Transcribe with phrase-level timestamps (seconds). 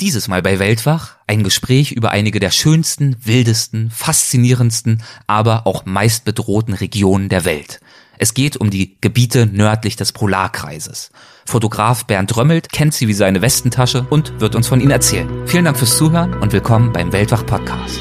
[0.00, 6.24] Dieses Mal bei Weltwach ein Gespräch über einige der schönsten, wildesten, faszinierendsten, aber auch meist
[6.24, 7.80] bedrohten Regionen der Welt.
[8.16, 11.10] Es geht um die Gebiete nördlich des Polarkreises.
[11.46, 15.28] Fotograf Bernd Römmelt kennt sie wie seine Westentasche und wird uns von ihnen erzählen.
[15.46, 17.98] Vielen Dank fürs Zuhören und willkommen beim Weltwach Podcast.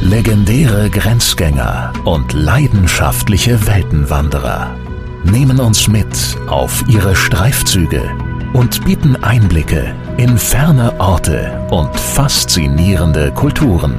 [0.00, 4.76] Legendäre Grenzgänger und leidenschaftliche Weltenwanderer
[5.22, 8.10] nehmen uns mit auf ihre Streifzüge
[8.54, 13.94] und bieten Einblicke in ferne Orte und faszinierende Kulturen.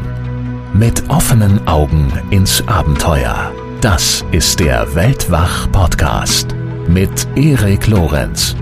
[0.74, 3.52] Mit offenen Augen ins Abenteuer.
[3.82, 6.56] Das ist der Weltwach-Podcast
[6.88, 8.56] mit Erik Lorenz.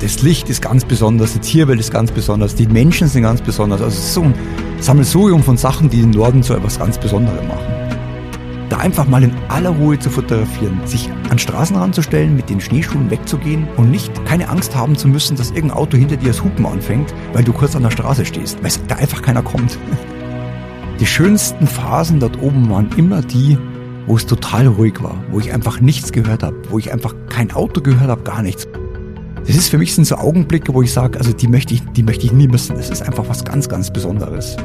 [0.00, 3.80] Das Licht ist ganz besonders, die Tierwelt ist ganz besonders, die Menschen sind ganz besonders.
[3.80, 4.34] Also es ist so ein
[4.80, 7.91] Sammelsurium von Sachen, die den Norden zu etwas ganz Besonderem machen
[8.72, 13.10] da einfach mal in aller Ruhe zu fotografieren, sich an Straßen ranzustellen, mit den Schneeschuhen
[13.10, 16.64] wegzugehen und nicht keine Angst haben zu müssen, dass irgendein Auto hinter dir das Hupen
[16.64, 19.78] anfängt, weil du kurz an der Straße stehst, weil da einfach keiner kommt.
[21.00, 23.58] Die schönsten Phasen dort oben waren immer die,
[24.06, 27.50] wo es total ruhig war, wo ich einfach nichts gehört habe, wo ich einfach kein
[27.50, 28.68] Auto gehört habe, gar nichts.
[29.46, 32.04] Das ist für mich sind so Augenblicke, wo ich sage, also die möchte ich, die
[32.04, 32.76] möchte ich nie missen.
[32.76, 34.56] Das ist einfach was ganz, ganz Besonderes.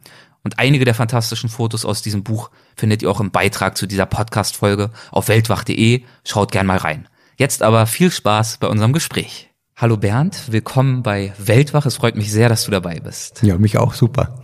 [0.43, 4.07] und einige der fantastischen Fotos aus diesem Buch findet ihr auch im Beitrag zu dieser
[4.07, 6.03] Podcast-Folge auf weltwach.de.
[6.25, 7.09] Schaut gern mal rein.
[7.37, 9.51] Jetzt aber viel Spaß bei unserem Gespräch.
[9.79, 11.85] Hallo Bernd, willkommen bei Weltwach.
[11.85, 13.43] Es freut mich sehr, dass du dabei bist.
[13.43, 14.41] Ja, mich auch super.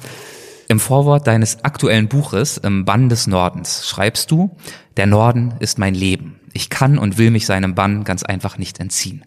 [0.69, 4.55] Im Vorwort deines aktuellen Buches Im Bann des Nordens schreibst du,
[4.99, 6.39] der Norden ist mein Leben.
[6.53, 9.25] Ich kann und will mich seinem Bann ganz einfach nicht entziehen.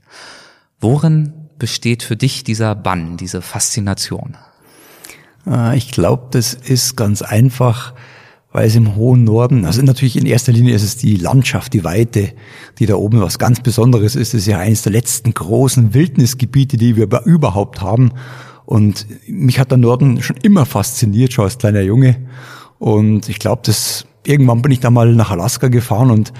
[0.79, 4.37] Worin besteht für dich dieser Bann, diese Faszination?
[5.47, 7.95] Äh, ich glaube, das ist ganz einfach,
[8.55, 11.83] weil es im hohen Norden, also natürlich in erster Linie ist es die Landschaft, die
[11.83, 12.29] Weite,
[12.79, 14.33] die da oben was ganz Besonderes ist.
[14.33, 18.13] Das ist ja eines der letzten großen Wildnisgebiete, die wir überhaupt haben.
[18.65, 22.15] Und mich hat der Norden schon immer fasziniert, schon als kleiner Junge.
[22.79, 26.31] Und ich glaube, dass irgendwann bin ich da mal nach Alaska gefahren und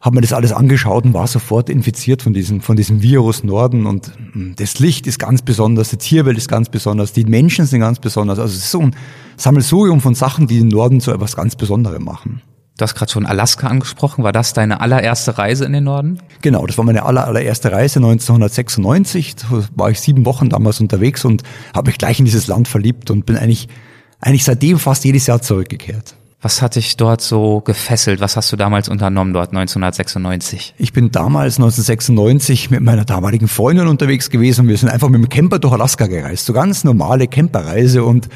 [0.00, 3.86] habe mir das alles angeschaut und war sofort infiziert von diesem, von diesem Virus Norden.
[3.86, 7.80] Und hm, das Licht ist ganz besonders, die Tierwelt ist ganz besonders, die Menschen sind
[7.80, 8.38] ganz besonders.
[8.38, 8.96] Also es ist so ein
[9.36, 12.40] Sammelsurium von Sachen, die den Norden zu etwas ganz Besonderem machen.
[12.78, 14.24] Du hast gerade schon Alaska angesprochen.
[14.24, 16.18] War das deine allererste Reise in den Norden?
[16.40, 19.36] Genau, das war meine aller, allererste Reise 1996.
[19.36, 21.42] Da war ich sieben Wochen damals unterwegs und
[21.74, 23.68] habe mich gleich in dieses Land verliebt und bin eigentlich,
[24.18, 26.16] eigentlich seitdem fast jedes Jahr zurückgekehrt.
[26.42, 28.20] Was hat dich dort so gefesselt?
[28.20, 30.74] Was hast du damals unternommen dort 1996?
[30.78, 34.66] Ich bin damals 1996 mit meiner damaligen Freundin unterwegs gewesen.
[34.66, 36.46] Wir sind einfach mit dem Camper durch Alaska gereist.
[36.46, 38.30] So ganz normale Camperreise und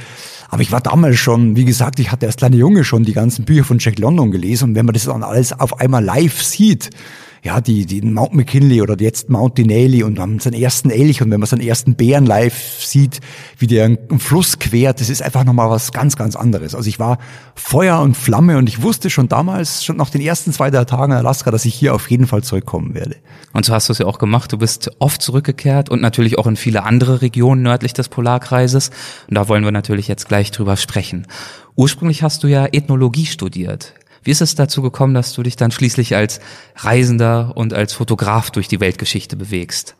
[0.50, 3.46] aber ich war damals schon, wie gesagt, ich hatte als kleiner Junge schon die ganzen
[3.46, 6.90] Bücher von Jack London gelesen und wenn man das dann alles auf einmal live sieht,
[7.44, 11.30] ja, die, die Mount McKinley oder jetzt Mount Denali und haben seinen ersten Elch und
[11.30, 13.20] wenn man seinen ersten Bären live sieht,
[13.58, 16.74] wie der einen Fluss quert, das ist einfach nochmal was ganz, ganz anderes.
[16.74, 17.18] Also ich war
[17.54, 21.12] Feuer und Flamme und ich wusste schon damals, schon nach den ersten zwei, drei Tagen
[21.12, 23.16] in Alaska, dass ich hier auf jeden Fall zurückkommen werde.
[23.52, 24.50] Und so hast du es ja auch gemacht.
[24.50, 28.90] Du bist oft zurückgekehrt und natürlich auch in viele andere Regionen nördlich des Polarkreises.
[29.28, 31.26] Und da wollen wir natürlich jetzt gleich drüber sprechen.
[31.76, 33.92] Ursprünglich hast du ja Ethnologie studiert.
[34.24, 36.40] Wie ist es dazu gekommen, dass du dich dann schließlich als
[36.76, 39.96] Reisender und als Fotograf durch die Weltgeschichte bewegst?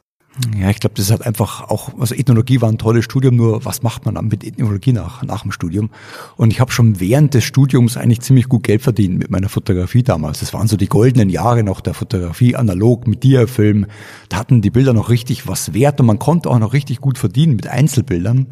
[0.59, 3.85] Ja, ich glaube, das hat einfach auch, also Ethnologie war ein tolles Studium, nur was
[3.85, 5.91] macht man dann mit Ethnologie nach, nach dem Studium?
[6.37, 10.03] Und ich habe schon während des Studiums eigentlich ziemlich gut Geld verdient mit meiner Fotografie
[10.03, 10.41] damals.
[10.41, 13.87] Das waren so die goldenen Jahre noch der Fotografie, analog mit Diafilm.
[14.29, 17.17] Da hatten die Bilder noch richtig was wert und man konnte auch noch richtig gut
[17.17, 18.49] verdienen mit Einzelbildern.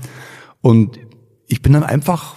[0.61, 1.01] Und
[1.49, 2.37] ich bin dann einfach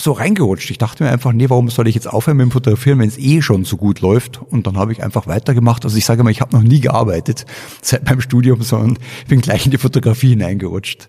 [0.00, 0.70] so reingerutscht.
[0.70, 3.18] Ich dachte mir einfach, nee, warum soll ich jetzt aufhören mit dem Fotografieren, wenn es
[3.18, 4.40] eh schon so gut läuft?
[4.42, 5.84] Und dann habe ich einfach weitergemacht.
[5.84, 7.44] Also ich sage mal, ich habe noch nie gearbeitet
[7.82, 8.98] seit meinem Studium, sondern
[9.28, 11.08] bin gleich in die Fotografie hineingerutscht.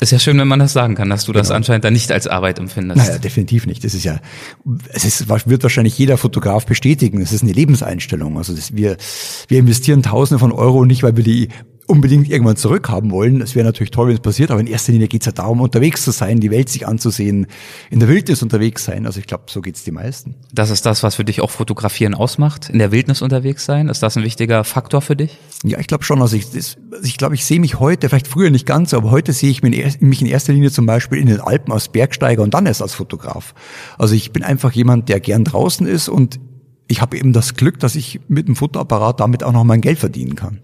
[0.00, 1.58] Ist ja schön, wenn man das sagen kann, dass du das genau.
[1.58, 2.98] anscheinend dann nicht als Arbeit empfindest.
[2.98, 3.84] Naja, definitiv nicht.
[3.84, 4.18] Das ist ja,
[4.92, 7.20] es ist, wird wahrscheinlich jeder Fotograf bestätigen.
[7.20, 8.36] Es ist eine Lebenseinstellung.
[8.36, 8.96] Also das, wir,
[9.46, 11.50] wir investieren Tausende von Euro nicht, weil wir die
[11.86, 13.40] unbedingt irgendwann zurückhaben wollen.
[13.40, 15.60] Es wäre natürlich toll, wenn es passiert, aber in erster Linie geht es ja darum,
[15.60, 17.46] unterwegs zu sein, die Welt sich anzusehen,
[17.90, 19.06] in der Wildnis unterwegs sein.
[19.06, 20.36] Also ich glaube, so geht's die meisten.
[20.52, 23.88] Das ist das, was für dich auch Fotografieren ausmacht, in der Wildnis unterwegs sein.
[23.88, 25.38] Ist das ein wichtiger Faktor für dich?
[25.64, 26.22] Ja, ich glaube schon.
[26.22, 29.32] Also ich, das, ich glaube, ich sehe mich heute, vielleicht früher nicht ganz, aber heute
[29.32, 32.66] sehe ich mich in erster Linie zum Beispiel in den Alpen als Bergsteiger und dann
[32.66, 33.54] erst als Fotograf.
[33.98, 36.38] Also ich bin einfach jemand, der gern draußen ist und
[36.88, 39.98] ich habe eben das Glück, dass ich mit dem Fotoapparat damit auch noch mein Geld
[39.98, 40.60] verdienen kann.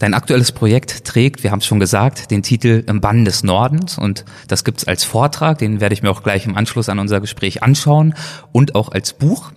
[0.00, 3.98] Dein aktuelles Projekt trägt, wir haben es schon gesagt, den Titel Im Bann des Nordens
[3.98, 7.20] und das gibt's als Vortrag, den werde ich mir auch gleich im Anschluss an unser
[7.20, 8.14] Gespräch anschauen
[8.50, 9.52] und auch als Buch.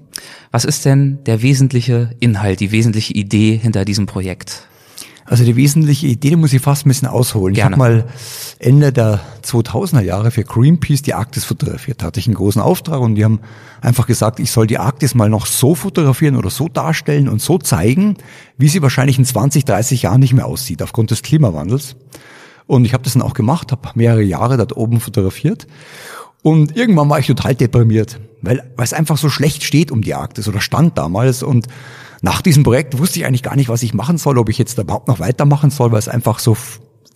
[0.51, 4.67] Was ist denn der wesentliche Inhalt, die wesentliche Idee hinter diesem Projekt?
[5.25, 7.53] Also die wesentliche Idee, die muss ich fast ein bisschen ausholen.
[7.53, 7.75] Gerne.
[7.75, 8.05] Ich habe mal
[8.59, 12.01] Ende der 2000er Jahre für Greenpeace die Arktis fotografiert.
[12.01, 13.39] Da hatte ich einen großen Auftrag und die haben
[13.81, 17.57] einfach gesagt, ich soll die Arktis mal noch so fotografieren oder so darstellen und so
[17.57, 18.17] zeigen,
[18.57, 21.95] wie sie wahrscheinlich in 20, 30 Jahren nicht mehr aussieht aufgrund des Klimawandels.
[22.67, 25.67] Und ich habe das dann auch gemacht, habe mehrere Jahre dort oben fotografiert.
[26.41, 30.13] Und irgendwann war ich total deprimiert, weil, weil es einfach so schlecht steht um die
[30.13, 31.67] Arktis oder stand damals und
[32.23, 34.77] nach diesem Projekt wusste ich eigentlich gar nicht, was ich machen soll, ob ich jetzt
[34.77, 36.55] überhaupt noch weitermachen soll, weil es einfach so,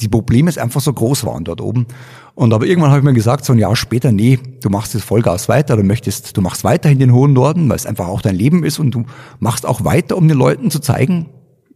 [0.02, 1.88] die Probleme einfach so groß waren dort oben.
[2.36, 5.06] Und aber irgendwann habe ich mir gesagt, so ein Jahr später, nee, du machst jetzt
[5.06, 8.36] Vollgas weiter, du möchtest, du machst weiterhin den hohen Norden, weil es einfach auch dein
[8.36, 9.06] Leben ist und du
[9.40, 11.30] machst auch weiter, um den Leuten zu zeigen,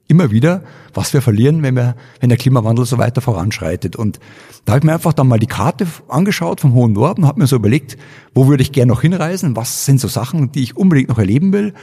[0.09, 3.95] immer wieder, was wir verlieren, wenn wir, wenn der Klimawandel so weiter voranschreitet.
[3.95, 4.19] Und
[4.65, 7.47] da habe ich mir einfach dann mal die Karte angeschaut vom Hohen Norden, habe mir
[7.47, 7.97] so überlegt,
[8.35, 11.53] wo würde ich gerne noch hinreisen, was sind so Sachen, die ich unbedingt noch erleben
[11.53, 11.73] will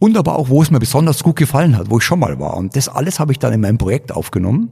[0.00, 2.56] und aber auch, wo es mir besonders gut gefallen hat, wo ich schon mal war.
[2.56, 4.70] Und das alles habe ich dann in meinem Projekt aufgenommen.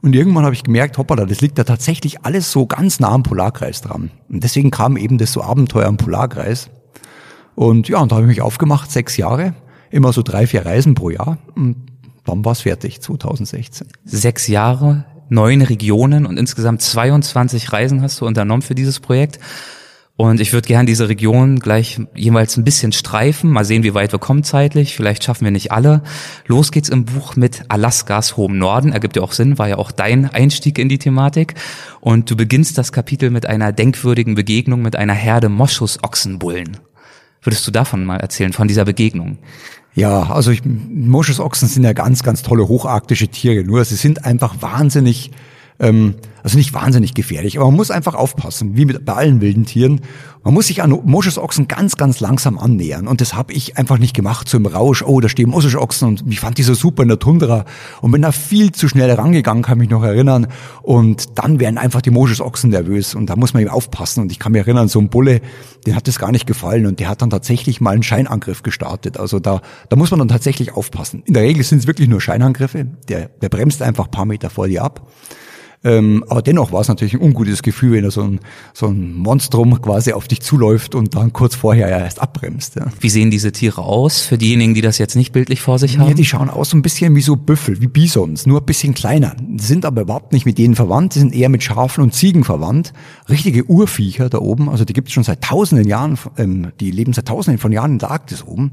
[0.00, 3.24] Und irgendwann habe ich gemerkt, hoppala, das liegt da tatsächlich alles so ganz nah am
[3.24, 4.12] Polarkreis dran.
[4.30, 6.70] Und deswegen kam eben das so Abenteuer am Polarkreis.
[7.56, 9.54] Und ja, und da habe ich mich aufgemacht, sechs Jahre,
[9.90, 11.38] immer so drei, vier Reisen pro Jahr.
[11.56, 11.76] Und
[12.24, 13.88] dann war es fertig, 2016.
[14.04, 19.40] Sechs Jahre, neun Regionen und insgesamt 22 Reisen hast du unternommen für dieses Projekt.
[20.20, 24.12] Und ich würde gerne diese Region gleich jeweils ein bisschen streifen, mal sehen, wie weit
[24.12, 24.94] wir kommen zeitlich.
[24.94, 26.02] Vielleicht schaffen wir nicht alle.
[26.46, 28.92] Los geht's im Buch mit Alaskas hohem Norden.
[28.92, 31.54] Ergibt ja auch Sinn, war ja auch dein Einstieg in die Thematik.
[32.02, 36.76] Und du beginnst das Kapitel mit einer denkwürdigen Begegnung mit einer Herde Moschusochsenbullen.
[37.40, 39.38] Würdest du davon mal erzählen, von dieser Begegnung?
[39.94, 43.64] Ja, also ich, Moschusochsen sind ja ganz, ganz tolle hocharktische Tiere.
[43.64, 45.30] Nur sie sind einfach wahnsinnig
[45.80, 49.66] ähm, also nicht wahnsinnig gefährlich, aber man muss einfach aufpassen, wie mit bei allen wilden
[49.66, 50.00] Tieren.
[50.42, 53.06] Man muss sich an Moschusochsen ganz, ganz langsam annähern.
[53.06, 56.24] Und das habe ich einfach nicht gemacht, so im Rausch, oh, da stehen Moschusochsen und
[56.26, 57.66] ich fand die so super in der Tundra
[58.00, 60.46] und bin da viel zu schnell rangegangen, kann mich noch erinnern.
[60.82, 64.22] Und dann werden einfach die Moschusochsen nervös und da muss man eben aufpassen.
[64.22, 65.42] Und ich kann mich erinnern, so ein Bulle,
[65.86, 69.18] den hat das gar nicht gefallen und der hat dann tatsächlich mal einen Scheinangriff gestartet.
[69.18, 69.60] Also da,
[69.90, 71.22] da muss man dann tatsächlich aufpassen.
[71.26, 72.86] In der Regel sind es wirklich nur Scheinangriffe.
[73.08, 75.06] Der, der bremst einfach ein paar Meter vor dir ab.
[75.82, 78.40] Ähm, aber dennoch war es natürlich ein ungutes Gefühl, wenn da so ein,
[78.74, 82.76] so ein Monstrum quasi auf dich zuläuft und dann kurz vorher ja erst abbremst.
[82.76, 82.88] Ja.
[83.00, 86.08] Wie sehen diese Tiere aus, für diejenigen, die das jetzt nicht bildlich vor sich haben?
[86.08, 88.92] Ja, die schauen aus so ein bisschen wie so Büffel, wie Bisons, nur ein bisschen
[88.92, 89.34] kleiner.
[89.40, 92.44] Die sind aber überhaupt nicht mit denen verwandt, die sind eher mit Schafen und Ziegen
[92.44, 92.92] verwandt.
[93.30, 97.14] Richtige Urviecher da oben, also die gibt es schon seit tausenden Jahren, ähm, die leben
[97.14, 98.72] seit tausenden von Jahren in der Arktis oben.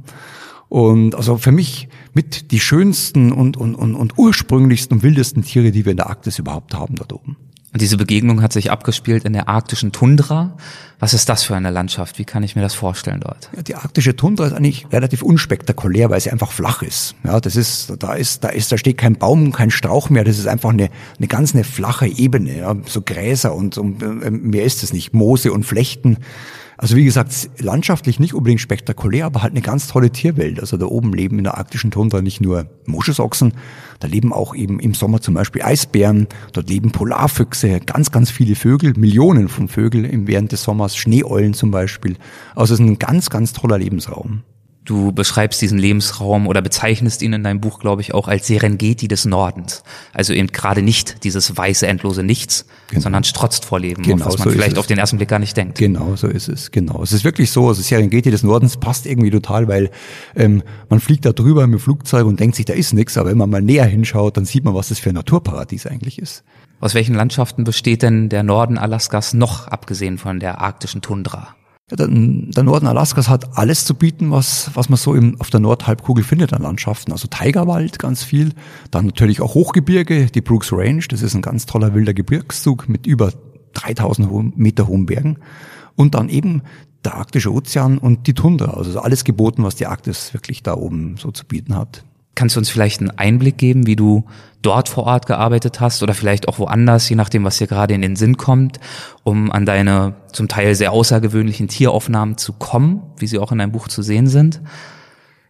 [0.70, 5.72] Und also für mich mit die schönsten und, und, und, und ursprünglichsten und wildesten Tiere,
[5.72, 7.38] die wir in der Arktis überhaupt haben dort oben.
[7.74, 10.58] Und diese Begegnung hat sich abgespielt in der arktischen Tundra.
[11.00, 12.18] Was ist das für eine Landschaft?
[12.18, 13.52] Wie kann ich mir das vorstellen dort?
[13.56, 17.14] Ja, die arktische Tundra ist eigentlich relativ unspektakulär, weil sie einfach flach ist.
[17.24, 20.24] Ja, das ist, da ist, da ist, da steht kein Baum, kein Strauch mehr.
[20.24, 22.58] Das ist einfach eine, eine ganz eine flache Ebene.
[22.58, 25.14] Ja, so Gräser und, und äh, mehr ist es nicht.
[25.14, 26.18] Moose und Flechten.
[26.80, 30.60] Also wie gesagt, landschaftlich nicht unbedingt spektakulär, aber halt eine ganz tolle Tierwelt.
[30.60, 33.54] Also da oben leben in der arktischen Tundra nicht nur Moschusochsen,
[34.00, 38.56] da leben auch eben im Sommer zum Beispiel Eisbären, dort leben Polarfüchse, ganz, ganz viele
[38.56, 42.16] Vögel, Millionen von Vögeln während des Sommers, Schneeeulen zum Beispiel.
[42.56, 44.44] Also es ist ein ganz, ganz toller Lebensraum.
[44.88, 49.10] Du beschreibst diesen Lebensraum oder bezeichnest ihn in deinem Buch, glaube ich, auch als Serengeti
[49.10, 49.84] des Nordens.
[50.14, 53.02] Also eben gerade nicht dieses weiße, endlose Nichts, genau.
[53.02, 55.58] sondern strotzt vor Leben, genau, was man so vielleicht auf den ersten Blick gar nicht
[55.58, 55.78] denkt.
[55.78, 56.72] Genau, so ist es.
[56.72, 57.04] Genau.
[57.04, 59.92] Es ist wirklich so, also Serengeti des Nordens passt irgendwie total, weil
[60.38, 63.32] ähm, man fliegt da drüber mit dem Flugzeug und denkt sich, da ist nichts, aber
[63.32, 66.46] wenn man mal näher hinschaut, dann sieht man, was das für ein Naturparadies eigentlich ist.
[66.80, 71.57] Aus welchen Landschaften besteht denn der Norden Alaskas noch, abgesehen von der arktischen Tundra?
[71.90, 75.62] Der, der Norden Alaskas hat alles zu bieten, was, was man so im, auf der
[75.62, 77.14] Nordhalbkugel findet an Landschaften.
[77.14, 78.52] Also Tigerwald ganz viel,
[78.92, 83.08] dann natürlich auch Hochgebirge, die Brooks Range, das ist ein ganz toller wilder Gebirgszug mit
[83.08, 83.32] über
[83.72, 85.38] 3000 Meter hohen Bergen.
[85.96, 86.62] Und dann eben
[87.06, 91.16] der arktische Ozean und die Tundra, also alles geboten, was die Arktis wirklich da oben
[91.16, 92.04] so zu bieten hat.
[92.36, 94.26] Kannst du uns vielleicht einen Einblick geben, wie du
[94.68, 98.02] dort vor Ort gearbeitet hast oder vielleicht auch woanders, je nachdem, was dir gerade in
[98.02, 98.82] den Sinn kommt,
[99.24, 103.72] um an deine zum Teil sehr außergewöhnlichen Tieraufnahmen zu kommen, wie sie auch in deinem
[103.72, 104.60] Buch zu sehen sind?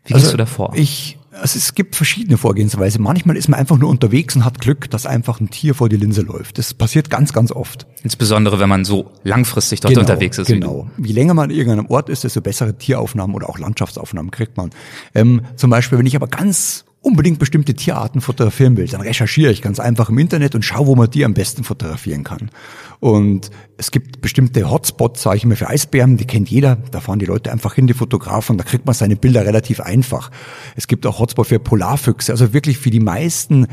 [0.05, 0.71] Wie also gehst du davor?
[0.75, 2.99] Ich also es gibt verschiedene Vorgehensweise.
[2.99, 5.97] Manchmal ist man einfach nur unterwegs und hat Glück, dass einfach ein Tier vor die
[5.97, 6.57] Linse läuft.
[6.57, 7.85] Das passiert ganz, ganz oft.
[8.01, 10.47] Insbesondere, wenn man so langfristig dort genau, unterwegs ist.
[10.47, 10.89] Genau.
[10.97, 14.71] Je länger man an irgendeinem Ort ist, desto bessere Tieraufnahmen oder auch Landschaftsaufnahmen kriegt man.
[15.13, 19.61] Ähm, zum Beispiel, wenn ich aber ganz unbedingt bestimmte Tierarten fotografieren will, dann recherchiere ich
[19.61, 22.51] ganz einfach im Internet und schaue, wo man die am besten fotografieren kann.
[22.99, 26.77] Und es gibt bestimmte Hotspots, sage ich immer, für Eisbären, die kennt jeder.
[26.91, 30.31] Da fahren die Leute einfach hin, die Fotografen, da kriegt man seine Bilder relativ einfach.
[30.75, 33.67] Es gibt auch Hotspots für Polarfüchse, also wirklich für die meisten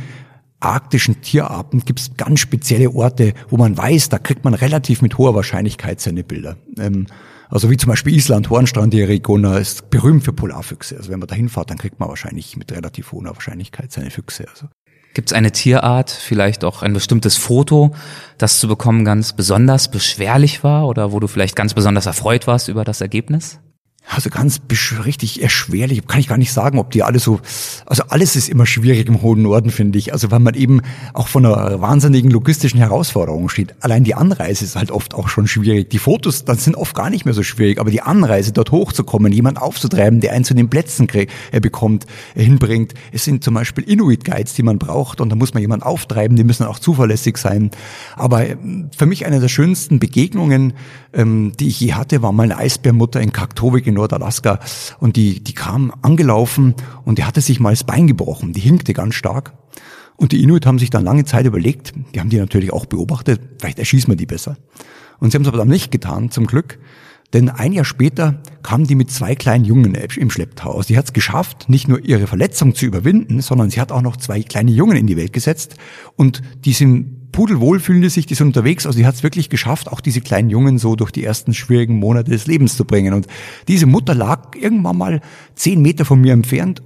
[0.61, 5.19] arktischen Tierarten gibt es ganz spezielle Orte, wo man weiß, da kriegt man relativ mit
[5.19, 6.57] hoher Wahrscheinlichkeit seine Bilder.
[6.79, 7.07] Ähm,
[7.55, 10.97] also wie zum Beispiel Island, Hornstrand, die Region ist berühmt für Polarfüchse.
[10.97, 14.49] Also wenn man da hinfahrt, dann kriegt man wahrscheinlich mit relativ hoher Wahrscheinlichkeit seine Füchse.
[14.51, 14.67] Also.
[15.15, 17.95] Gibt es eine Tierart, vielleicht auch ein bestimmtes Foto,
[18.39, 22.67] das zu bekommen ganz besonders beschwerlich war oder wo du vielleicht ganz besonders erfreut warst
[22.67, 23.61] über das Ergebnis?
[24.07, 24.61] Also ganz
[25.05, 27.41] richtig erschwerlich, kann ich gar nicht sagen, ob die alle so,
[27.87, 30.13] also alles ist immer schwierig im hohen Norden, finde ich.
[30.13, 30.83] Also weil man eben
[31.15, 33.75] auch von einer wahnsinnigen logistischen Herausforderung steht.
[33.81, 35.89] Allein die Anreise ist halt oft auch schon schwierig.
[35.89, 39.33] Die Fotos, dann sind oft gar nicht mehr so schwierig, aber die Anreise dort hochzukommen,
[39.33, 42.93] jemand aufzutreiben, der einen zu den Plätzen äh, bekommt, äh, hinbringt.
[43.11, 46.45] Es sind zum Beispiel Inuit-Guides, die man braucht und da muss man jemand auftreiben, die
[46.45, 47.71] müssen auch zuverlässig sein.
[48.17, 48.57] Aber äh,
[48.95, 50.75] für mich eine der schönsten Begegnungen,
[51.15, 54.61] ähm, die ich je hatte, war mal eine Eisbärmutter in Kaktovik in Nordalaska
[55.01, 56.75] und die, die kam angelaufen
[57.05, 58.53] und die hatte sich mal das Bein gebrochen.
[58.53, 59.55] Die hinkte ganz stark.
[60.17, 63.41] Und die Inuit haben sich dann lange Zeit überlegt, die haben die natürlich auch beobachtet,
[63.59, 64.57] vielleicht erschießen wir die besser.
[65.19, 66.79] Und sie haben es aber dann nicht getan, zum Glück.
[67.33, 70.77] Denn ein Jahr später kamen die mit zwei kleinen Jungen im Schlepptau.
[70.77, 74.03] Also die hat es geschafft, nicht nur ihre Verletzung zu überwinden, sondern sie hat auch
[74.03, 75.75] noch zwei kleine Jungen in die Welt gesetzt.
[76.15, 78.87] Und die sind pudelwohl fühlen sich, die sind unterwegs.
[78.87, 81.99] Also die hat es wirklich geschafft, auch diese kleinen Jungen so durch die ersten schwierigen
[81.99, 83.13] Monate des Lebens zu bringen.
[83.13, 83.27] Und
[83.67, 85.21] diese Mutter lag irgendwann mal
[85.57, 86.83] zehn Meter von mir entfernt,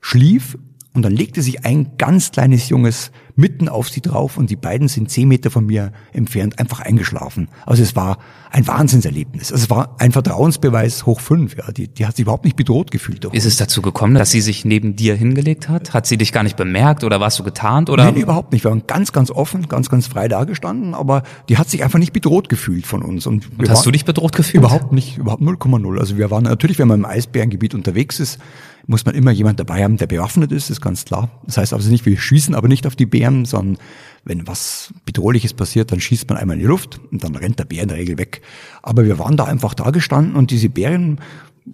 [0.00, 0.56] schlief
[0.98, 4.88] Und dann legte sich ein ganz kleines Junges mitten auf sie drauf und die beiden
[4.88, 7.46] sind zehn Meter von mir entfernt einfach eingeschlafen.
[7.66, 8.18] Also es war
[8.50, 9.52] ein Wahnsinnserlebnis.
[9.52, 11.56] Also es war ein Vertrauensbeweis hoch fünf.
[11.56, 11.70] Ja.
[11.70, 13.24] Die, die hat sich überhaupt nicht bedroht gefühlt.
[13.26, 15.94] Ist es dazu gekommen, dass sie sich neben dir hingelegt hat?
[15.94, 17.90] Hat sie dich gar nicht bemerkt oder warst du getarnt?
[17.90, 18.06] Oder?
[18.06, 18.64] Nein, überhaupt nicht.
[18.64, 22.12] Wir waren ganz, ganz offen, ganz, ganz frei dagestanden, aber die hat sich einfach nicht
[22.12, 23.28] bedroht gefühlt von uns.
[23.28, 24.64] Und, und hast du dich bedroht gefühlt?
[24.64, 26.00] Überhaupt nicht, überhaupt 0,0.
[26.00, 28.40] Also wir waren natürlich, wenn man im Eisbärengebiet unterwegs ist,
[28.88, 31.30] muss man immer jemand dabei haben, der bewaffnet ist, ist ganz klar.
[31.44, 33.76] Das heißt also nicht, wir schießen aber nicht auf die Bären, sondern
[34.24, 37.66] wenn was Bedrohliches passiert, dann schießt man einmal in die Luft und dann rennt der
[37.66, 38.40] Bär in der Regel weg.
[38.82, 41.20] Aber wir waren da einfach da gestanden und diese Bären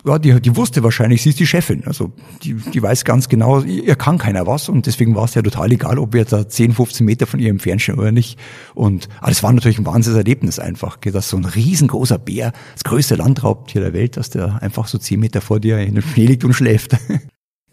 [0.04, 1.84] ja, die, die wusste wahrscheinlich, sie ist die Chefin.
[1.86, 5.42] Also die, die weiß ganz genau, ihr kann keiner was und deswegen war es ja
[5.42, 8.38] total egal, ob wir jetzt da 10, 15 Meter von ihr entfernt stehen oder nicht.
[8.74, 12.84] Und aber es war natürlich ein wahnsinniges Erlebnis einfach, dass so ein riesengroßer Bär, das
[12.84, 16.26] größte Landraubtier der Welt, dass der einfach so 10 Meter vor dir in den Schnee
[16.26, 16.96] liegt und schläft.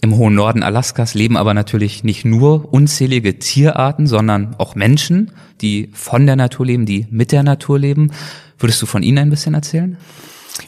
[0.03, 5.91] Im hohen Norden Alaskas leben aber natürlich nicht nur unzählige Tierarten, sondern auch Menschen, die
[5.93, 8.11] von der Natur leben, die mit der Natur leben.
[8.57, 9.97] Würdest du von ihnen ein bisschen erzählen?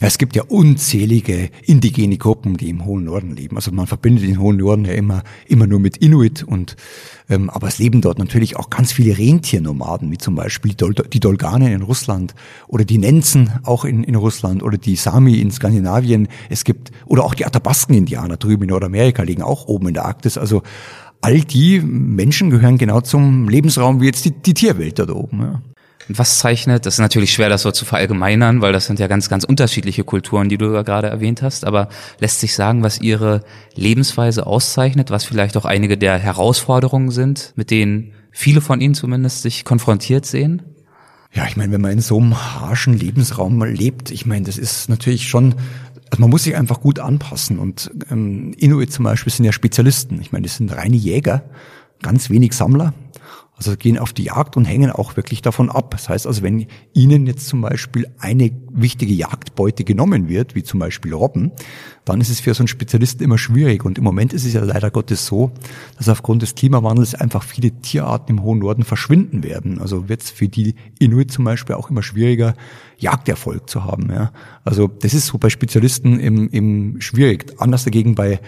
[0.00, 3.56] Ja, es gibt ja unzählige indigene Gruppen, die im hohen Norden leben.
[3.56, 6.76] Also man verbindet den hohen Norden ja immer, immer nur mit Inuit und
[7.28, 10.94] ähm, aber es leben dort natürlich auch ganz viele Rentiernomaden, wie zum Beispiel die, Dol
[10.94, 12.34] die Dolganen in Russland
[12.68, 16.28] oder die Nenzen auch in, in Russland oder die Sami in Skandinavien.
[16.50, 20.36] Es gibt oder auch die Athabasken-Indianer drüben in Nordamerika liegen auch oben in der Arktis.
[20.36, 20.62] Also
[21.20, 25.40] all die Menschen gehören genau zum Lebensraum wie jetzt die, die Tierwelt da oben.
[25.40, 25.62] Ja.
[26.08, 29.30] Was zeichnet, das ist natürlich schwer, das so zu verallgemeinern, weil das sind ja ganz,
[29.30, 31.88] ganz unterschiedliche Kulturen, die du da gerade erwähnt hast, aber
[32.20, 33.42] lässt sich sagen, was ihre
[33.74, 39.42] Lebensweise auszeichnet, was vielleicht auch einige der Herausforderungen sind, mit denen viele von ihnen zumindest
[39.42, 40.62] sich konfrontiert sehen?
[41.32, 44.90] Ja, ich meine, wenn man in so einem harschen Lebensraum lebt, ich meine, das ist
[44.90, 45.54] natürlich schon,
[46.10, 50.20] also man muss sich einfach gut anpassen und ähm, Inuit zum Beispiel sind ja Spezialisten.
[50.20, 51.44] Ich meine, das sind reine Jäger,
[52.02, 52.92] ganz wenig Sammler
[53.56, 55.92] also gehen auf die Jagd und hängen auch wirklich davon ab.
[55.92, 60.80] Das heißt also, wenn Ihnen jetzt zum Beispiel eine wichtige Jagdbeute genommen wird, wie zum
[60.80, 61.52] Beispiel Robben,
[62.04, 63.84] dann ist es für so einen Spezialisten immer schwierig.
[63.84, 65.52] Und im Moment ist es ja leider Gottes so,
[65.96, 69.80] dass aufgrund des Klimawandels einfach viele Tierarten im hohen Norden verschwinden werden.
[69.80, 72.54] Also wird es für die Inuit zum Beispiel auch immer schwieriger,
[72.98, 74.10] Jagderfolg zu haben.
[74.10, 74.32] Ja.
[74.64, 77.46] Also das ist so bei Spezialisten im, im schwierig.
[77.58, 78.40] Anders dagegen bei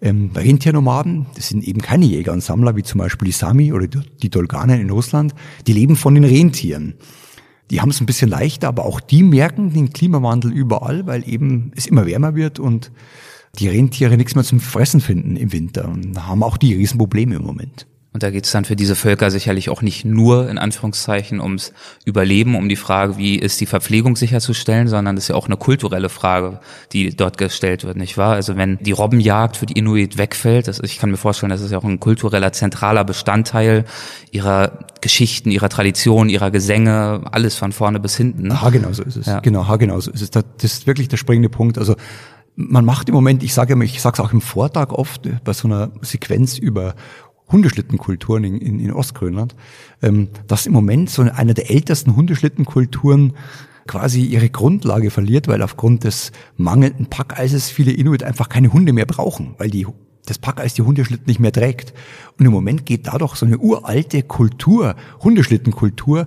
[0.00, 3.86] ähm, Rentiernomaden, das sind eben keine Jäger und Sammler, wie zum Beispiel die Sami oder
[3.86, 5.34] die Dolganen in Russland,
[5.66, 6.94] die leben von den Rentieren.
[7.70, 11.72] Die haben es ein bisschen leichter, aber auch die merken den Klimawandel überall, weil eben
[11.76, 12.90] es immer wärmer wird und
[13.58, 17.42] die Rentiere nichts mehr zum Fressen finden im Winter und haben auch die Riesenprobleme im
[17.42, 17.86] Moment.
[18.18, 21.72] Und da geht es dann für diese Völker sicherlich auch nicht nur in Anführungszeichen ums
[22.04, 25.56] Überleben, um die Frage, wie ist die Verpflegung sicherzustellen, sondern das ist ja auch eine
[25.56, 26.58] kulturelle Frage,
[26.92, 28.32] die dort gestellt wird, nicht wahr?
[28.32, 31.70] Also wenn die Robbenjagd für die Inuit wegfällt, das, ich kann mir vorstellen, das ist
[31.70, 33.84] ja auch ein kultureller zentraler Bestandteil
[34.32, 38.60] ihrer Geschichten, ihrer Tradition, ihrer Gesänge, alles von vorne bis hinten.
[38.60, 39.26] Ha, genau so ist es.
[39.26, 39.38] Ja.
[39.38, 40.30] Genau, ha, genau so ist es.
[40.32, 41.78] Das ist wirklich der springende Punkt.
[41.78, 41.94] Also
[42.56, 45.52] man macht im Moment, ich sage immer, ich sage es auch im Vortrag oft bei
[45.52, 46.96] so einer Sequenz über
[47.50, 49.54] Hundeschlittenkulturen in, in, in Ostgrönland,
[50.02, 53.34] ähm, dass im Moment so eine der ältesten Hundeschlittenkulturen
[53.86, 59.06] quasi ihre Grundlage verliert, weil aufgrund des mangelnden Packeises viele Inuit einfach keine Hunde mehr
[59.06, 59.86] brauchen, weil die
[60.26, 61.94] das Packeis die Hundeschlitten nicht mehr trägt.
[62.38, 66.26] Und im Moment geht dadurch so eine uralte Kultur, Hundeschlittenkultur,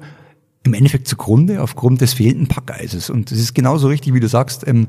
[0.63, 3.09] im Endeffekt zugrunde aufgrund des fehlenden Packeises.
[3.09, 4.87] Und es ist genauso richtig, wie du sagst, ähm,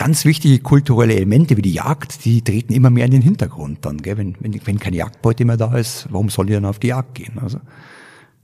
[0.00, 3.98] ganz wichtige kulturelle Elemente wie die Jagd, die treten immer mehr in den Hintergrund dann.
[3.98, 4.16] Gell?
[4.16, 7.16] Wenn, wenn, wenn keine Jagdbeute mehr da ist, warum soll ich dann auf die Jagd
[7.16, 7.38] gehen?
[7.38, 7.60] Also.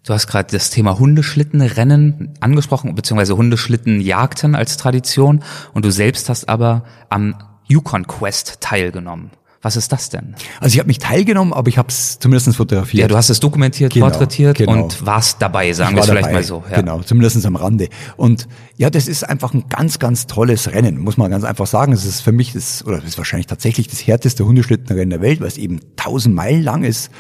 [0.05, 5.42] Du hast gerade das Thema Hundeschlittenrennen angesprochen, beziehungsweise Hundeschlittenjagden als Tradition
[5.73, 7.35] und du selbst hast aber am
[7.66, 9.31] Yukon Quest teilgenommen.
[9.66, 10.37] Was ist das denn?
[10.61, 13.00] Also ich habe nicht teilgenommen, aber ich habe es zumindest fotografiert.
[13.00, 14.85] Ja, du hast es dokumentiert, genau, porträtiert genau.
[14.85, 16.62] und warst dabei, sagen wir es vielleicht mal so.
[16.70, 16.76] Ja.
[16.76, 17.88] Genau, zumindest am Rande.
[18.16, 21.92] Und ja, das ist einfach ein ganz, ganz tolles Rennen, muss man ganz einfach sagen.
[21.92, 25.40] Es ist für mich das, oder das ist wahrscheinlich tatsächlich das härteste Hundeschlittenrennen der Welt,
[25.40, 27.11] weil es eben tausend Meilen lang ist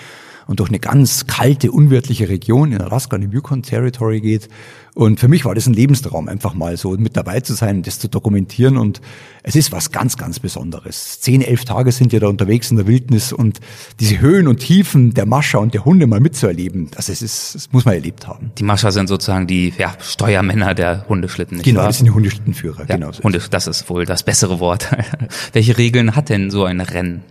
[0.46, 4.48] und durch eine ganz kalte, unwirtliche Region in Alaska, in dem Yukon Territory geht.
[4.96, 7.98] Und für mich war das ein Lebenstraum, einfach mal so mit dabei zu sein, das
[7.98, 8.78] zu dokumentieren.
[8.78, 9.02] Und
[9.42, 11.20] es ist was ganz, ganz Besonderes.
[11.20, 13.60] Zehn, elf Tage sind wir da unterwegs in der Wildnis und
[14.00, 17.84] diese Höhen und Tiefen der Mascha und der Hunde mal mitzuerleben, das, ist, das muss
[17.84, 18.52] man erlebt haben.
[18.56, 21.58] Die Mascha sind sozusagen die ja, Steuermänner der Hundeschlitten.
[21.58, 21.88] Nicht genau, wahr?
[21.88, 22.86] das sind die Hundeschlittenführer.
[22.88, 24.96] Ja, genau so Hunde, das ist wohl das bessere Wort.
[25.52, 27.22] Welche Regeln hat denn so ein Rennen?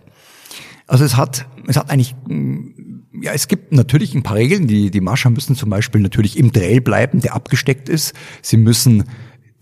[0.86, 2.16] Also es hat, es hat eigentlich
[3.22, 4.68] ja, es gibt natürlich ein paar Regeln.
[4.68, 8.14] Die, die Marscher müssen zum Beispiel natürlich im Trail bleiben, der abgesteckt ist.
[8.42, 9.06] Sie müssen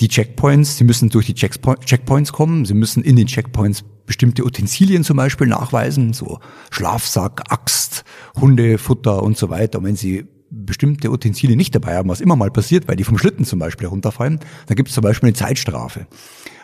[0.02, 5.04] die Checkpoints, sie müssen durch die Checkpoints kommen, sie müssen in den Checkpoints bestimmte Utensilien
[5.04, 6.40] zum Beispiel nachweisen, so
[6.72, 8.04] Schlafsack, Axt,
[8.40, 9.80] Hundefutter und so weiter.
[9.80, 13.18] Und wenn sie bestimmte Utensilien nicht dabei haben, was immer mal passiert, weil die vom
[13.18, 16.08] Schlitten zum Beispiel herunterfallen, dann gibt es zum Beispiel eine Zeitstrafe.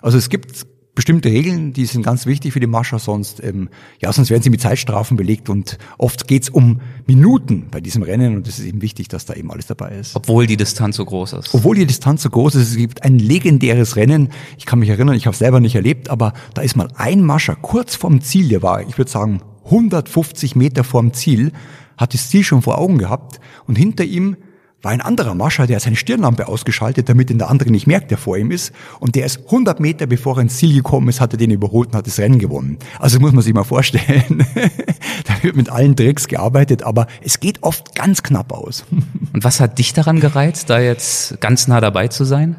[0.02, 0.68] Also es gibt
[1.00, 3.70] bestimmte Regeln, die sind ganz wichtig für die Mascher, sonst, ähm,
[4.02, 8.36] ja, sonst werden sie mit Zeitstrafen belegt und oft geht's um Minuten bei diesem Rennen
[8.36, 10.18] und es ist eben wichtig, dass da eben alles dabei ist.
[10.18, 11.56] Obwohl die Distanz so groß ist.
[11.56, 15.16] Obwohl die Distanz so groß ist, es gibt ein legendäres Rennen, ich kann mich erinnern,
[15.16, 18.62] ich habe selber nicht erlebt, aber da ist mal ein Mascher kurz vorm Ziel, der
[18.62, 21.54] war, ich würde sagen, 150 Meter vorm Ziel,
[21.96, 24.36] hat das Ziel schon vor Augen gehabt und hinter ihm
[24.82, 28.12] war ein anderer Mascher, der hat seine Stirnlampe ausgeschaltet, damit ihn der andere nicht merkt,
[28.12, 28.74] der vor ihm ist.
[29.00, 31.90] Und der ist 100 Meter, bevor er ins Ziel gekommen ist, hat er den überholt
[31.90, 32.78] und hat das Rennen gewonnen.
[32.98, 34.46] Also muss man sich mal vorstellen.
[35.26, 38.86] da wird mit allen Tricks gearbeitet, aber es geht oft ganz knapp aus.
[39.34, 42.56] und was hat dich daran gereizt, da jetzt ganz nah dabei zu sein?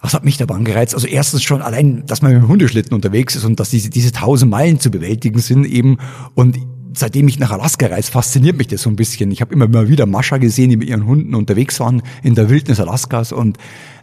[0.00, 0.94] Was hat mich daran gereizt?
[0.94, 4.12] Also erstens schon allein, dass man mit dem Hundeschlitten unterwegs ist und dass diese, diese
[4.12, 5.96] tausend Meilen zu bewältigen sind eben.
[6.34, 6.58] Und
[6.94, 9.30] seitdem ich nach Alaska reise, fasziniert mich das so ein bisschen.
[9.30, 12.50] Ich habe immer mal wieder Mascha gesehen, die mit ihren Hunden unterwegs waren in der
[12.50, 13.58] Wildnis Alaskas und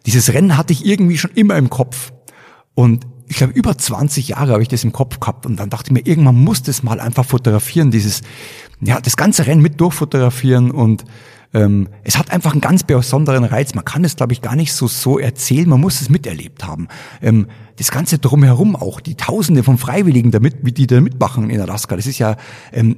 [0.05, 2.11] dieses Rennen hatte ich irgendwie schon immer im Kopf.
[2.73, 5.87] Und ich glaube, über 20 Jahre habe ich das im Kopf gehabt und dann dachte
[5.87, 8.21] ich mir, irgendwann muss das mal einfach fotografieren, dieses,
[8.81, 11.05] ja, das ganze Rennen mit durchfotografieren und
[11.53, 13.73] ähm, es hat einfach einen ganz besonderen Reiz.
[13.73, 15.67] Man kann es, glaube ich, gar nicht so so erzählen.
[15.67, 16.87] Man muss es miterlebt haben.
[17.21, 21.95] Ähm, das Ganze drumherum auch, die Tausende von Freiwilligen, damit, die da mitmachen in Alaska.
[21.95, 22.37] Das ist ja
[22.71, 22.95] ähm,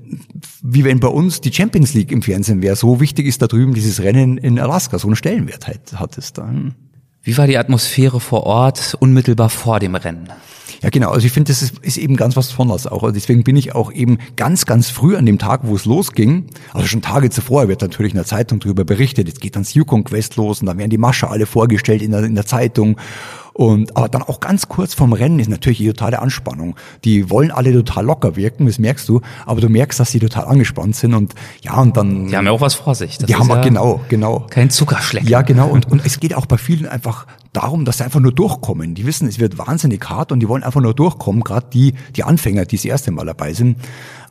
[0.62, 2.76] wie wenn bei uns die Champions League im Fernsehen wäre.
[2.76, 5.00] So wichtig ist da drüben dieses Rennen in Alaska.
[5.00, 6.52] So einen Stellenwert hat, hat es da.
[7.24, 10.30] Wie war die Atmosphäre vor Ort unmittelbar vor dem Rennen?
[10.84, 11.12] Ja, genau.
[11.12, 13.04] Also ich finde, das ist, ist eben ganz was Besonderes auch.
[13.04, 16.46] Also deswegen bin ich auch eben ganz, ganz früh an dem Tag, wo es losging,
[16.74, 19.30] also schon Tage zuvor wird natürlich in der Zeitung darüber berichtet.
[19.30, 22.12] Jetzt geht dann das Yukon Quest los und dann werden die Masche alle vorgestellt in
[22.12, 22.98] der, in der Zeitung.
[23.54, 26.76] Und aber dann auch ganz kurz vorm Rennen ist natürlich die totale Anspannung.
[27.06, 30.46] Die wollen alle total locker wirken, das merkst du, aber du merkst, dass sie total
[30.46, 32.28] angespannt sind und ja und dann.
[32.28, 33.20] Die haben ja auch was vor sich.
[33.20, 34.48] Das die haben ja genau, genau.
[34.50, 35.30] Kein Zuckerschlecken.
[35.30, 35.70] Ja, genau.
[35.70, 38.96] Und, und es geht auch bei vielen einfach darum, dass sie einfach nur durchkommen.
[38.96, 41.44] Die wissen, es wird wahnsinnig hart und die wollen einfach nur durchkommen.
[41.44, 43.78] Gerade die, die Anfänger, die das erste Mal dabei sind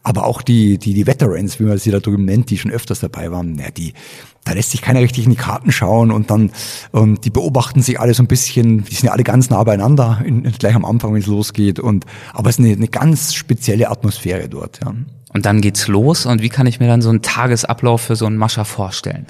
[0.03, 3.01] aber auch die, die, die Veterans, wie man sie da drüben nennt, die schon öfters
[3.01, 3.95] dabei waren, ja, die,
[4.45, 6.51] da lässt sich keiner richtig in die Karten schauen und dann,
[6.91, 10.21] und die beobachten sich alle so ein bisschen, die sind ja alle ganz nah beieinander,
[10.25, 13.91] in, gleich am Anfang, wenn es losgeht und, aber es ist eine, eine ganz spezielle
[13.91, 14.95] Atmosphäre dort, ja.
[15.35, 18.27] Und dann geht's los und wie kann ich mir dann so einen Tagesablauf für so
[18.27, 19.27] einen Mascher vorstellen?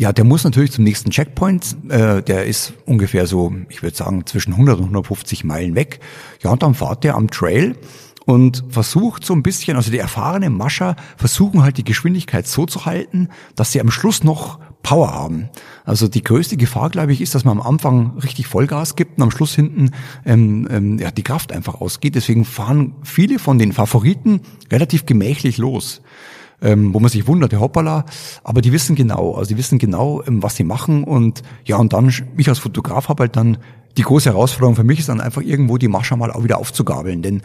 [0.00, 1.76] Ja, der muss natürlich zum nächsten Checkpoint.
[1.90, 6.00] Äh, der ist ungefähr so, ich würde sagen, zwischen 100 und 150 Meilen weg.
[6.42, 7.76] Ja, und dann fahrt der am Trail
[8.24, 12.86] und versucht so ein bisschen, also die erfahrenen Mascher versuchen halt die Geschwindigkeit so zu
[12.86, 15.50] halten, dass sie am Schluss noch Power haben.
[15.84, 19.24] Also die größte Gefahr, glaube ich, ist, dass man am Anfang richtig Vollgas gibt und
[19.24, 19.90] am Schluss hinten
[20.24, 22.14] ähm, ähm, ja, die Kraft einfach ausgeht.
[22.14, 24.40] Deswegen fahren viele von den Favoriten
[24.72, 26.00] relativ gemächlich los.
[26.62, 28.04] Ähm, wo man sich wundert, der Hoppala,
[28.44, 31.04] aber die wissen genau, also die wissen genau, ähm, was sie machen.
[31.04, 33.56] Und ja, und dann, ich als Fotograf habe halt dann
[33.96, 37.22] die große Herausforderung für mich ist dann einfach irgendwo die Mascha mal auch wieder aufzugabeln,
[37.22, 37.42] denn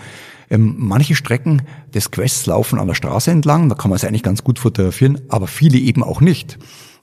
[0.50, 4.24] ähm, manche Strecken des Quests laufen an der Straße entlang, da kann man es eigentlich
[4.24, 6.60] ganz gut fotografieren, aber viele eben auch nicht.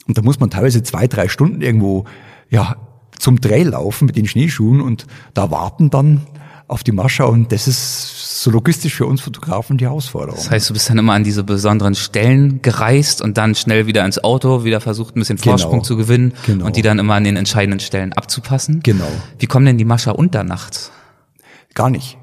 [0.07, 2.05] Und da muss man teilweise zwei, drei Stunden irgendwo
[2.51, 2.77] ja
[3.19, 6.23] zum Trail laufen mit den Schneeschuhen und da warten dann
[6.69, 10.37] auf die Mascha und das ist so logistisch für uns Fotografen die Herausforderung.
[10.37, 14.05] Das heißt, du bist dann immer an diese besonderen Stellen gereist und dann schnell wieder
[14.05, 15.53] ins Auto, wieder versucht ein bisschen genau.
[15.53, 15.85] Vorsprung genau.
[15.85, 16.67] zu gewinnen genau.
[16.67, 18.81] und die dann immer an den entscheidenden Stellen abzupassen.
[18.83, 19.09] Genau.
[19.39, 20.91] Wie kommen denn die Mascha unter nachts?
[21.75, 22.19] Gar nicht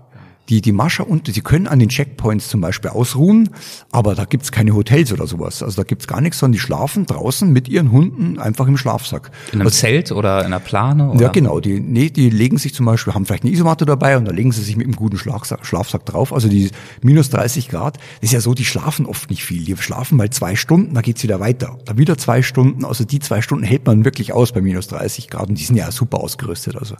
[0.50, 3.50] die, die Mascher und sie können an den Checkpoints zum Beispiel ausruhen,
[3.92, 5.62] aber da gibt's keine Hotels oder sowas.
[5.62, 9.32] Also da gibt's gar nichts, sondern die schlafen draußen mit ihren Hunden einfach im Schlafsack.
[9.52, 11.12] In einem also, Zelt oder in einer Plane?
[11.12, 11.22] Oder?
[11.22, 11.60] Ja, genau.
[11.60, 14.52] Die, nee, die legen sich zum Beispiel, haben vielleicht eine Isomatte dabei und da legen
[14.52, 16.34] sie sich mit einem guten Schlafsack, Schlafsack drauf.
[16.34, 19.64] Also die minus 30 Grad, das ist ja so, die schlafen oft nicht viel.
[19.64, 21.78] Die schlafen mal zwei Stunden, da geht's wieder weiter.
[21.86, 25.30] Da wieder zwei Stunden, also die zwei Stunden hält man wirklich aus bei minus 30
[25.30, 26.76] Grad und die sind ja super ausgerüstet.
[26.76, 26.96] Also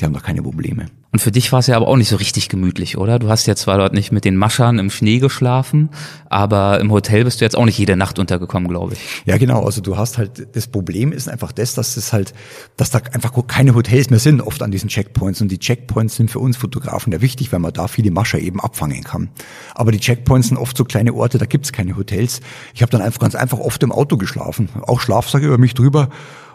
[0.00, 0.86] die haben doch keine Probleme.
[1.10, 3.18] Und für dich war es ja aber auch nicht so richtig gemütlich, oder?
[3.18, 5.88] Du hast ja zwar dort nicht mit den Maschern im Schnee geschlafen,
[6.28, 9.00] aber im Hotel bist du jetzt auch nicht jede Nacht untergekommen, glaube ich.
[9.24, 9.64] Ja, genau.
[9.64, 12.34] Also du hast halt, das Problem ist einfach das, dass es halt,
[12.76, 15.40] dass da einfach keine Hotels mehr sind, oft an diesen Checkpoints.
[15.40, 18.60] Und die Checkpoints sind für uns Fotografen ja wichtig, weil man da viele Mascher eben
[18.60, 19.30] abfangen kann.
[19.74, 22.40] Aber die Checkpoints sind oft so kleine Orte, da gibt's keine Hotels.
[22.74, 26.10] Ich habe dann einfach ganz einfach oft im Auto geschlafen, auch Schlafsack über mich drüber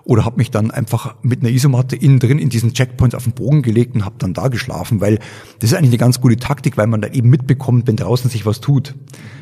[0.05, 3.33] oder habe mich dann einfach mit einer Isomatte innen drin in diesen Checkpoints auf den
[3.33, 5.19] Bogen gelegt und habe dann da geschlafen, weil
[5.59, 8.45] das ist eigentlich eine ganz gute Taktik, weil man da eben mitbekommt, wenn draußen sich
[8.45, 8.95] was tut.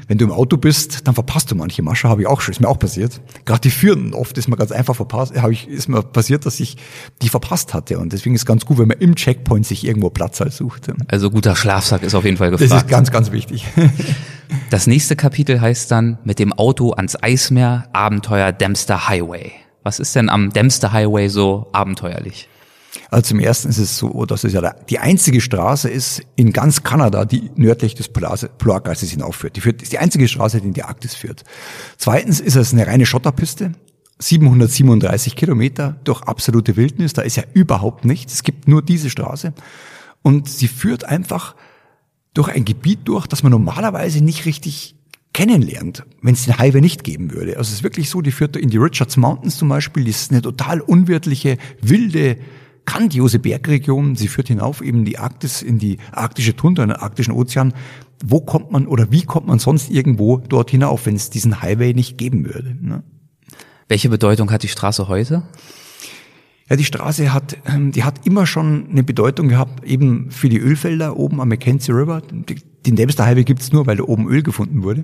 [0.08, 2.60] Wenn du im Auto bist, dann verpasst du manche Masche, habe ich auch schon, ist
[2.60, 3.22] mir auch passiert.
[3.46, 6.60] Gerade die Führenden, oft ist mir ganz einfach verpasst, habe ich, ist mir passiert, dass
[6.60, 6.78] ich
[7.22, 7.98] die verpasst hatte.
[7.98, 10.92] Und deswegen ist ganz gut, wenn man im Checkpoint sich irgendwo Platz halt sucht.
[11.08, 12.72] Also guter Schlafsack ist auf jeden Fall gefragt.
[12.72, 13.66] Das ist ganz, ganz wichtig.
[14.70, 19.54] Das nächste Kapitel heißt dann mit dem Auto ans Eismeer, Abenteuer Dempster Highway.
[19.84, 22.48] Was ist denn am Dempster Highway so abenteuerlich?
[23.10, 26.84] Also zum ersten ist es so, dass es ja die einzige Straße ist in ganz
[26.84, 29.56] Kanada, die nördlich des Polarkreises hinaufführt.
[29.56, 31.44] Die führt, ist die einzige Straße, die in die Arktis führt.
[31.98, 33.72] Zweitens ist es eine reine Schotterpiste.
[34.20, 37.14] 737 Kilometer durch absolute Wildnis.
[37.14, 38.34] Da ist ja überhaupt nichts.
[38.34, 39.54] Es gibt nur diese Straße.
[40.22, 41.56] Und sie führt einfach
[42.34, 44.96] durch ein Gebiet durch, das man normalerweise nicht richtig
[45.34, 47.58] kennenlernt, wenn es den Highway nicht geben würde.
[47.58, 50.32] Also es ist wirklich so, die führt in die Richards Mountains zum Beispiel, das ist
[50.32, 52.38] eine total unwirtliche, wilde,
[52.86, 54.16] grandiose Bergregion.
[54.16, 57.74] Sie führt hinauf eben die Arktis, in die arktische Tundra, in den arktischen Ozean.
[58.24, 61.94] Wo kommt man oder wie kommt man sonst irgendwo dort hinauf, wenn es diesen Highway
[61.94, 62.76] nicht geben würde?
[62.80, 63.04] Ne?
[63.88, 65.44] Welche Bedeutung hat die Straße heute?
[66.72, 70.58] Ja, die Straße hat, ähm, die hat immer schon eine Bedeutung gehabt, eben für die
[70.58, 72.22] Ölfelder oben am Mackenzie River.
[72.22, 75.04] Den Dempster Highway gibt's nur, weil da oben Öl gefunden wurde.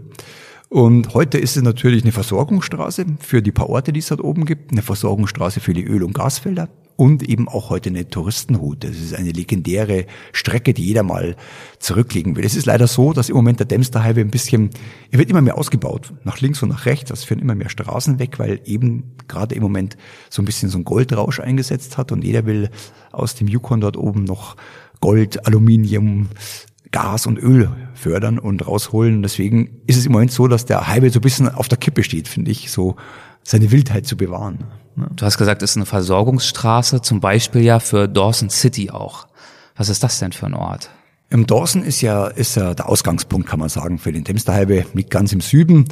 [0.69, 4.45] Und heute ist es natürlich eine Versorgungsstraße für die paar Orte, die es dort oben
[4.45, 8.88] gibt, eine Versorgungsstraße für die Öl- und Gasfelder und eben auch heute eine Touristenroute.
[8.88, 11.36] Das ist eine legendäre Strecke, die jeder mal
[11.79, 12.43] zurücklegen will.
[12.43, 14.71] Es ist leider so, dass im Moment der Dempster Highway ein bisschen,
[15.12, 17.10] er wird immer mehr ausgebaut, nach links und nach rechts.
[17.10, 19.95] Das führen immer mehr Straßen weg, weil eben gerade im Moment
[20.29, 22.71] so ein bisschen so ein Goldrausch eingesetzt hat und jeder will
[23.12, 24.55] aus dem Yukon dort oben noch
[24.99, 26.29] Gold, Aluminium,
[26.91, 29.21] Gas und Öl fördern und rausholen.
[29.21, 32.03] Deswegen ist es im Moment so, dass der Highway so ein bisschen auf der Kippe
[32.03, 32.95] steht, finde ich, so
[33.43, 34.65] seine Wildheit zu bewahren.
[34.97, 39.27] Du hast gesagt, es ist eine Versorgungsstraße, zum Beispiel ja für Dawson City auch.
[39.75, 40.89] Was ist das denn für ein Ort?
[41.29, 44.86] Im Dawson ist ja, ist ja der Ausgangspunkt, kann man sagen, für den Dempster Highway,
[44.93, 45.83] liegt ganz im Süden.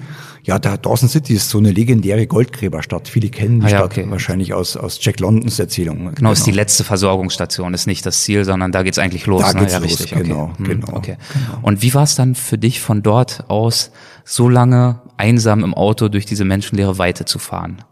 [0.44, 3.10] Ja, der Dawson City ist so eine legendäre Goldgräberstadt.
[3.10, 4.06] Viele kennen die ah, ja, Stadt okay.
[4.10, 5.98] wahrscheinlich aus, aus Jack Londons Erzählung.
[5.98, 9.42] Genau, genau, ist die letzte Versorgungsstation, ist nicht das Ziel, sondern da geht's eigentlich los.
[9.42, 9.60] Da ne?
[9.60, 10.12] geht's ja, los, richtig.
[10.12, 10.64] genau, okay.
[10.64, 10.94] genau.
[10.94, 11.18] Okay.
[11.34, 11.60] Genau.
[11.64, 13.92] Und wie war es dann für dich von dort aus,
[14.24, 17.84] so lange einsam im Auto durch diese menschenleere Weite zu fahren?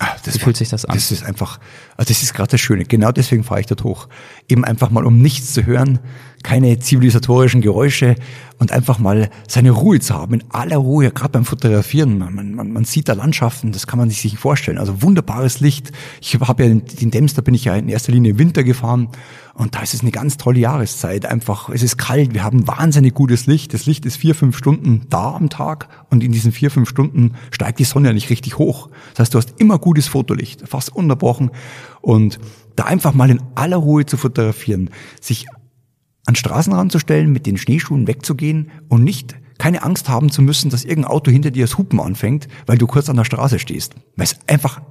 [0.00, 0.94] Ah, das Wie fühlt sich das an?
[0.94, 1.60] Das ist einfach,
[1.96, 2.84] also das ist gerade das Schöne.
[2.84, 4.08] Genau deswegen fahre ich dort hoch.
[4.48, 6.00] Eben einfach mal, um nichts zu hören,
[6.42, 8.16] keine zivilisatorischen Geräusche
[8.58, 12.18] und einfach mal seine Ruhe zu haben, in aller Ruhe, gerade beim Fotografieren.
[12.18, 14.78] Man, man, man sieht da Landschaften, das kann man sich nicht vorstellen.
[14.78, 15.92] Also wunderbares Licht.
[16.20, 19.10] Ich habe ja den Dempster bin ich ja in erster Linie im Winter gefahren
[19.54, 21.26] und da ist es eine ganz tolle Jahreszeit.
[21.26, 23.72] Einfach, es ist kalt, wir haben wahnsinnig gutes Licht.
[23.72, 27.34] Das Licht ist vier, fünf Stunden da am Tag und in diesen vier, fünf Stunden
[27.52, 28.90] steigt die Sonne ja nicht richtig hoch.
[29.10, 31.50] Das heißt, du hast immer gutes Fotolicht, fast unterbrochen
[32.00, 32.40] und
[32.74, 34.90] da einfach mal in aller Ruhe zu fotografieren,
[35.20, 35.46] sich
[36.26, 40.70] an Straßenrand zu stellen, mit den Schneeschuhen wegzugehen und nicht keine Angst haben zu müssen,
[40.70, 43.94] dass irgendein Auto hinter dir das Hupen anfängt, weil du kurz an der Straße stehst.
[44.16, 44.82] Weil es einfach,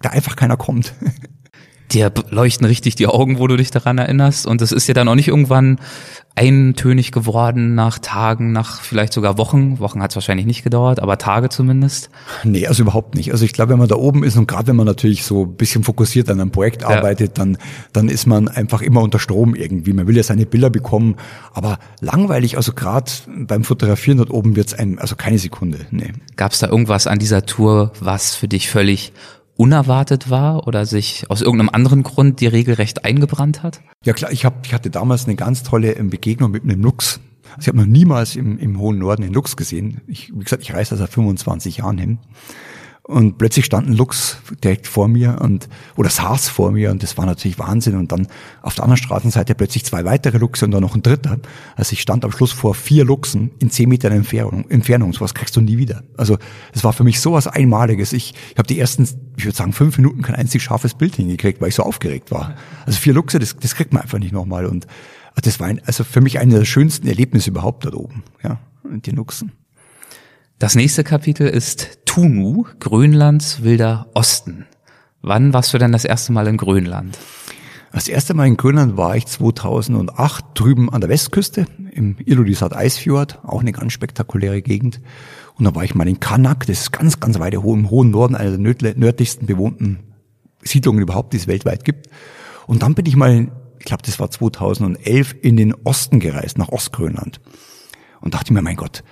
[0.00, 0.94] da einfach keiner kommt.
[1.92, 4.46] dir leuchten richtig die Augen, wo du dich daran erinnerst.
[4.46, 5.78] Und das ist ja dann auch nicht irgendwann
[6.34, 9.78] eintönig geworden nach Tagen, nach vielleicht sogar Wochen.
[9.80, 12.08] Wochen hat es wahrscheinlich nicht gedauert, aber Tage zumindest.
[12.42, 13.32] Nee, also überhaupt nicht.
[13.32, 15.56] Also ich glaube, wenn man da oben ist und gerade wenn man natürlich so ein
[15.56, 17.44] bisschen fokussiert an einem Projekt arbeitet, ja.
[17.44, 17.58] dann,
[17.92, 19.92] dann ist man einfach immer unter Strom irgendwie.
[19.92, 21.16] Man will ja seine Bilder bekommen,
[21.52, 25.80] aber langweilig, also gerade beim Fotografieren dort oben wird's einem, also keine Sekunde.
[25.90, 26.12] Nee.
[26.36, 29.12] Gab es da irgendwas an dieser Tour, was für dich völlig
[29.56, 33.80] unerwartet war oder sich aus irgendeinem anderen Grund die regelrecht eingebrannt hat?
[34.04, 37.20] Ja klar, ich, hab, ich hatte damals eine ganz tolle ähm, Begegnung mit einem Luchs.
[37.50, 40.00] Also ich habe noch niemals im, im hohen Norden einen Luchs gesehen.
[40.06, 42.18] Ich, wie gesagt, ich reise da seit 25 Jahren hin.
[43.04, 47.18] Und plötzlich stand ein Luchs direkt vor mir und oder saß vor mir und das
[47.18, 47.96] war natürlich Wahnsinn.
[47.96, 48.28] Und dann
[48.62, 51.40] auf der anderen Straßenseite plötzlich zwei weitere Luchse und dann noch ein dritter.
[51.74, 54.70] Also ich stand am Schluss vor vier Luchsen in zehn Metern Entfernung.
[54.70, 55.12] Entfernung.
[55.12, 56.04] Sowas kriegst du nie wieder.
[56.16, 56.38] Also
[56.72, 58.12] es war für mich sowas Einmaliges.
[58.12, 61.60] Ich, ich habe die ersten, ich würde sagen, fünf Minuten kein einzig scharfes Bild hingekriegt,
[61.60, 62.54] weil ich so aufgeregt war.
[62.86, 64.64] Also vier Luchse, das, das kriegt man einfach nicht nochmal.
[64.64, 64.86] Und
[65.42, 68.22] das war ein, also für mich eine der schönsten Erlebnisse überhaupt dort oben.
[68.44, 69.50] Ja, und die Luchsen.
[70.60, 74.66] Das nächste Kapitel ist Tunu, Grönlands wilder Osten.
[75.22, 77.18] Wann warst du denn das erste Mal in Grönland?
[77.90, 83.38] Das erste Mal in Grönland war ich 2008 drüben an der Westküste im Ilulissat Eisfjord,
[83.44, 85.00] auch eine ganz spektakuläre Gegend.
[85.54, 88.34] Und da war ich mal in Kanak, das ist ganz, ganz weit im hohen Norden,
[88.34, 90.00] einer der nördlichsten bewohnten
[90.62, 92.10] Siedlungen überhaupt, die es weltweit gibt.
[92.66, 96.68] Und dann bin ich mal, ich glaube, das war 2011, in den Osten gereist, nach
[96.68, 97.40] Ostgrönland.
[98.20, 99.02] Und dachte mir, mein Gott,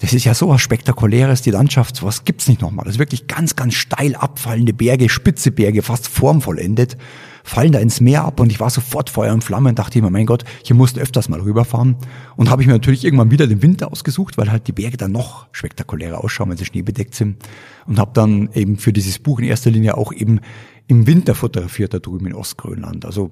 [0.00, 2.86] das ist ja so was Spektakuläres, die Landschaft, sowas gibt's nicht nochmal.
[2.86, 6.96] Das ist wirklich ganz, ganz steil abfallende Berge, spitze Berge, fast formvollendet,
[7.44, 10.08] fallen da ins Meer ab und ich war sofort Feuer und Flamme und dachte immer,
[10.08, 11.96] mein Gott, hier musst du öfters mal rüberfahren.
[12.36, 15.12] Und habe ich mir natürlich irgendwann wieder den Winter ausgesucht, weil halt die Berge dann
[15.12, 17.36] noch spektakulärer ausschauen, wenn sie schneebedeckt sind.
[17.86, 20.40] Und habe dann eben für dieses Buch in erster Linie auch eben
[20.86, 23.04] im Winter fotografiert da drüben in Ostgrönland.
[23.04, 23.30] Also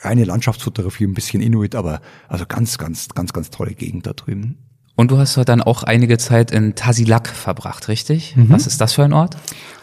[0.00, 4.67] reine Landschaftsfotografie, ein bisschen Inuit, aber also ganz, ganz, ganz, ganz tolle Gegend da drüben.
[4.98, 8.34] Und du hast dort dann auch einige Zeit in Tasilak verbracht, richtig?
[8.34, 8.50] Mhm.
[8.50, 9.36] Was ist das für ein Ort?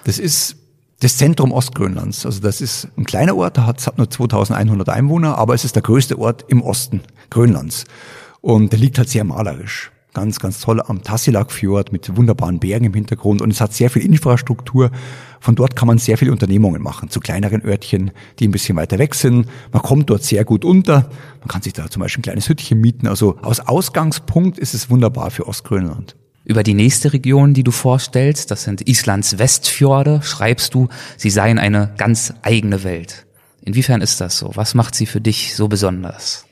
[0.03, 0.57] Das ist
[0.99, 2.25] das Zentrum Ostgrönlands.
[2.25, 5.73] Also das ist ein kleiner Ort, da hat, hat nur 2100 Einwohner, aber es ist
[5.73, 6.99] der größte Ort im Osten
[7.29, 7.85] Grönlands.
[8.41, 9.89] Und der liegt halt sehr malerisch.
[10.15, 14.01] Ganz, ganz toll am Tassilak-Fjord mit wunderbaren Bergen im Hintergrund und es hat sehr viel
[14.01, 14.89] Infrastruktur.
[15.41, 18.97] Von dort kann man sehr viele Unternehmungen machen, zu kleineren Örtchen, die ein bisschen weiter
[18.97, 19.49] weg sind.
[19.73, 21.09] Man kommt dort sehr gut unter.
[21.41, 23.07] Man kann sich da zum Beispiel ein kleines Hüttchen mieten.
[23.07, 26.15] Also aus Ausgangspunkt ist es wunderbar für Ostgrönland.
[26.45, 31.59] Über die nächste Region, die du vorstellst, das sind Islands Westfjorde, schreibst du, sie seien
[31.59, 33.25] eine ganz eigene Welt.
[33.65, 34.51] Inwiefern ist das so?
[34.53, 36.45] Was macht sie für dich so besonders?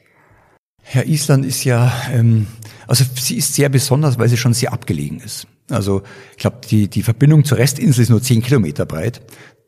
[0.84, 2.48] Herr Island ist ja ähm,
[2.88, 5.48] also sie ist sehr besonders, weil sie schon sehr abgelegen ist.
[5.69, 9.22] Also ich glaube, die, die Verbindung zur Restinsel ist nur zehn Kilometer breit.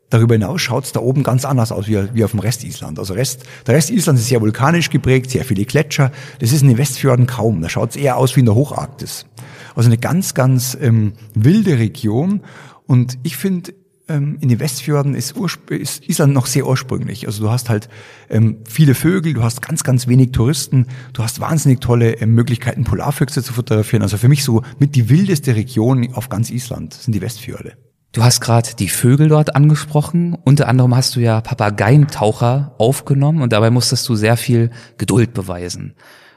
[0.09, 2.99] Darüber hinaus schaut es da oben ganz anders aus wie, wie auf dem Rest Island.
[2.99, 6.11] Also Rest, der Rest Islands ist sehr vulkanisch geprägt, sehr viele Gletscher.
[6.39, 7.61] Das ist in den Westfjorden kaum.
[7.61, 9.25] Da schaut es eher aus wie in der Hocharktis.
[9.73, 12.41] Also eine ganz, ganz ähm, wilde Region.
[12.85, 13.73] Und ich finde,
[14.07, 15.35] ähm, in den Westfjorden ist,
[15.69, 17.27] ist Island noch sehr ursprünglich.
[17.27, 17.89] Also du hast halt
[18.29, 22.83] ähm, viele Vögel, du hast ganz, ganz wenig Touristen, du hast wahnsinnig tolle ähm, Möglichkeiten,
[22.83, 24.03] Polarfüchse zu fotografieren.
[24.03, 27.73] Also für mich so mit die wildeste Region auf ganz Island sind die Westfjorde.
[28.11, 30.37] Du hast gerade die Vögel dort angesprochen.
[30.45, 35.95] Unter anderem hast du ja Papageientaucher aufgenommen und dabei musstest du sehr viel Geduld beweisen.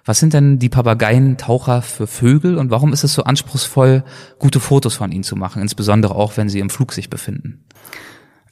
[0.08, 4.04] Was sind denn die Papageientaucher für Vögel und warum ist es so anspruchsvoll,
[4.38, 7.62] gute Fotos von ihnen zu machen, insbesondere auch, wenn sie im Flug sich befinden?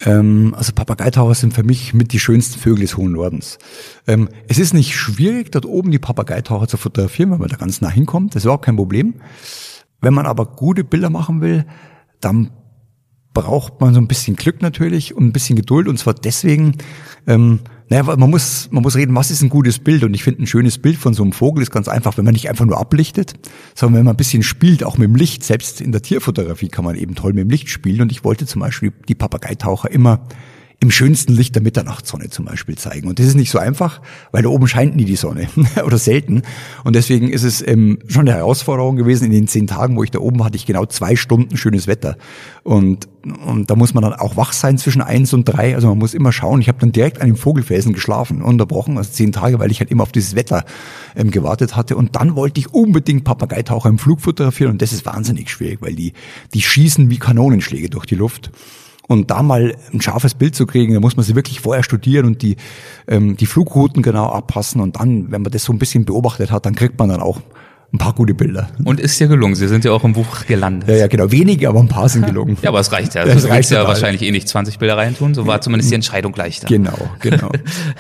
[0.02, 3.56] Ähm, also Papageitaucher sind für mich mit die schönsten Vögel des hohen Nordens.
[4.06, 7.80] Ähm, es ist nicht schwierig, dort oben die Papageitaucher zu fotografieren, wenn man da ganz
[7.80, 8.34] nah hinkommt.
[8.34, 9.14] Das ist auch kein Problem.
[10.02, 11.64] Wenn man aber gute Bilder machen will,
[12.20, 12.50] dann
[13.32, 15.88] braucht man so ein bisschen Glück natürlich und ein bisschen Geduld.
[15.88, 16.76] Und zwar deswegen,
[17.26, 20.02] ähm, naja, man muss, man muss reden, was ist ein gutes Bild?
[20.02, 22.34] Und ich finde, ein schönes Bild von so einem Vogel ist ganz einfach, wenn man
[22.34, 23.34] nicht einfach nur ablichtet,
[23.76, 25.44] sondern wenn man ein bisschen spielt, auch mit dem Licht.
[25.44, 28.00] Selbst in der Tierfotografie kann man eben toll mit dem Licht spielen.
[28.00, 30.26] Und ich wollte zum Beispiel die Papageitaucher immer
[30.78, 33.08] im schönsten Licht der Mitternachtssonne zum Beispiel zeigen.
[33.08, 35.48] Und das ist nicht so einfach, weil da oben scheint nie die Sonne
[35.86, 36.42] oder selten.
[36.84, 39.24] Und deswegen ist es ähm, schon eine Herausforderung gewesen.
[39.24, 41.86] In den zehn Tagen, wo ich da oben war, hatte ich genau zwei Stunden schönes
[41.86, 42.18] Wetter.
[42.62, 43.08] Und,
[43.46, 45.74] und da muss man dann auch wach sein zwischen eins und drei.
[45.74, 46.60] Also man muss immer schauen.
[46.60, 49.90] Ich habe dann direkt an dem Vogelfelsen geschlafen, unterbrochen, also zehn Tage, weil ich halt
[49.90, 50.66] immer auf dieses Wetter
[51.14, 51.96] ähm, gewartet hatte.
[51.96, 54.72] Und dann wollte ich unbedingt Papageitaucher im Flug fotografieren.
[54.72, 56.12] Und das ist wahnsinnig schwierig, weil die,
[56.52, 58.50] die schießen wie Kanonenschläge durch die Luft.
[59.08, 62.26] Und da mal ein scharfes Bild zu kriegen, da muss man sie wirklich vorher studieren
[62.26, 62.56] und die,
[63.06, 64.80] ähm, die Flugrouten genau abpassen.
[64.80, 67.40] Und dann, wenn man das so ein bisschen beobachtet hat, dann kriegt man dann auch
[67.96, 68.68] ein paar gute Bilder.
[68.84, 69.54] Und ist ja gelungen.
[69.54, 70.88] Sie sind ja auch im Buch gelandet.
[70.88, 71.32] Ja, ja, genau.
[71.32, 72.58] Wenige, aber ein paar sind gelungen.
[72.62, 73.22] ja, aber es reicht ja.
[73.22, 75.34] Also, das reicht ja wahrscheinlich eh nicht 20 Bilder reintun.
[75.34, 76.68] So war zumindest die Entscheidung leichter.
[76.68, 77.50] Genau, genau.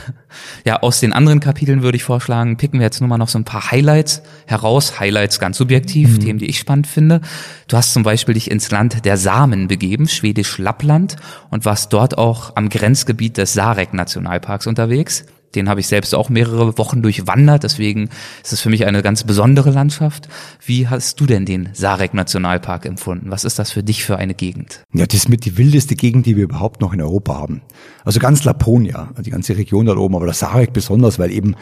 [0.66, 3.38] ja, aus den anderen Kapiteln würde ich vorschlagen, picken wir jetzt nur mal noch so
[3.38, 5.00] ein paar Highlights heraus.
[5.00, 6.20] Highlights ganz subjektiv, mhm.
[6.20, 7.22] Themen, die ich spannend finde.
[7.68, 11.16] Du hast zum Beispiel dich ins Land der Samen begeben, schwedisch Lappland,
[11.50, 15.24] und warst dort auch am Grenzgebiet des Sarek-Nationalparks unterwegs.
[15.56, 18.10] Den habe ich selbst auch mehrere Wochen durchwandert, deswegen
[18.44, 20.28] ist es für mich eine ganz besondere Landschaft.
[20.64, 23.30] Wie hast du denn den Sarek Nationalpark empfunden?
[23.30, 24.84] Was ist das für dich für eine Gegend?
[24.92, 27.62] Ja, das ist mit die wildeste Gegend, die wir überhaupt noch in Europa haben.
[28.04, 31.56] Also ganz Laponia, die ganze Region dort oben, aber der Sarek besonders, weil eben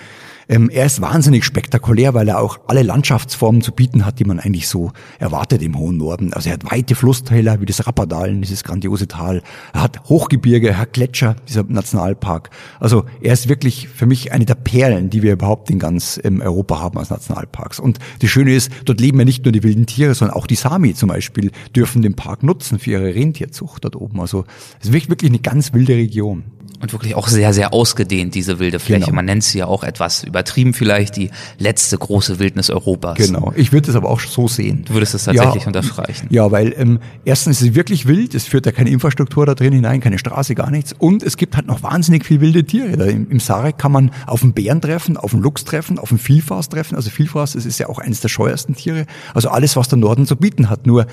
[0.48, 4.40] ähm, er ist wahnsinnig spektakulär, weil er auch alle Landschaftsformen zu bieten hat, die man
[4.40, 6.33] eigentlich so erwartet im hohen Norden.
[6.33, 9.42] Also er hat weite Flusstäler wie das Rappadalen, dieses grandiose Tal.
[9.72, 12.50] Er hat Hochgebirge, er hat Gletscher, dieser Nationalpark.
[12.80, 16.40] Also er ist wirklich für mich eine der Perlen, die wir überhaupt in ganz ähm,
[16.40, 17.80] Europa haben als Nationalparks.
[17.80, 20.57] Und das Schöne ist, dort leben ja nicht nur die wilden Tiere, sondern auch die
[20.57, 24.20] Sami zum Beispiel dürfen den Park nutzen für ihre Rentierzucht dort oben.
[24.20, 24.44] Also
[24.80, 26.44] es ist wirklich eine ganz wilde Region.
[26.80, 29.06] Und wirklich auch sehr, sehr ausgedehnt, diese wilde Fläche.
[29.06, 29.16] Genau.
[29.16, 33.16] Man nennt sie ja auch etwas übertrieben vielleicht die letzte große Wildnis Europas.
[33.16, 34.84] Genau, ich würde es aber auch so sehen.
[34.87, 36.26] Du würdest es tatsächlich ja, unterstreichen.
[36.30, 39.72] Ja, weil ähm, erstens ist es wirklich wild, es führt ja keine Infrastruktur da drin
[39.72, 40.92] hinein, keine Straße, gar nichts.
[40.92, 42.96] Und es gibt halt noch wahnsinnig viel wilde Tiere.
[42.96, 46.10] Da im, im Sarek kann man auf einen Bären treffen, auf einen Luchs treffen, auf
[46.10, 46.96] einen Vielfraß treffen.
[46.96, 49.06] Also Vielfraß, das ist ja auch eines der scheuersten Tiere.
[49.32, 50.87] Also alles, was der Norden zu bieten hat.
[50.87, 51.06] Nur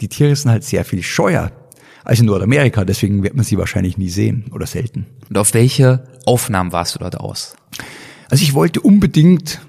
[0.00, 1.52] die Tiere sind halt sehr viel scheuer
[2.06, 2.84] als in Nordamerika.
[2.84, 5.06] Deswegen wird man sie wahrscheinlich nie sehen oder selten.
[5.28, 7.56] Und auf welche Aufnahmen warst du dort aus?
[8.30, 9.60] Also ich wollte unbedingt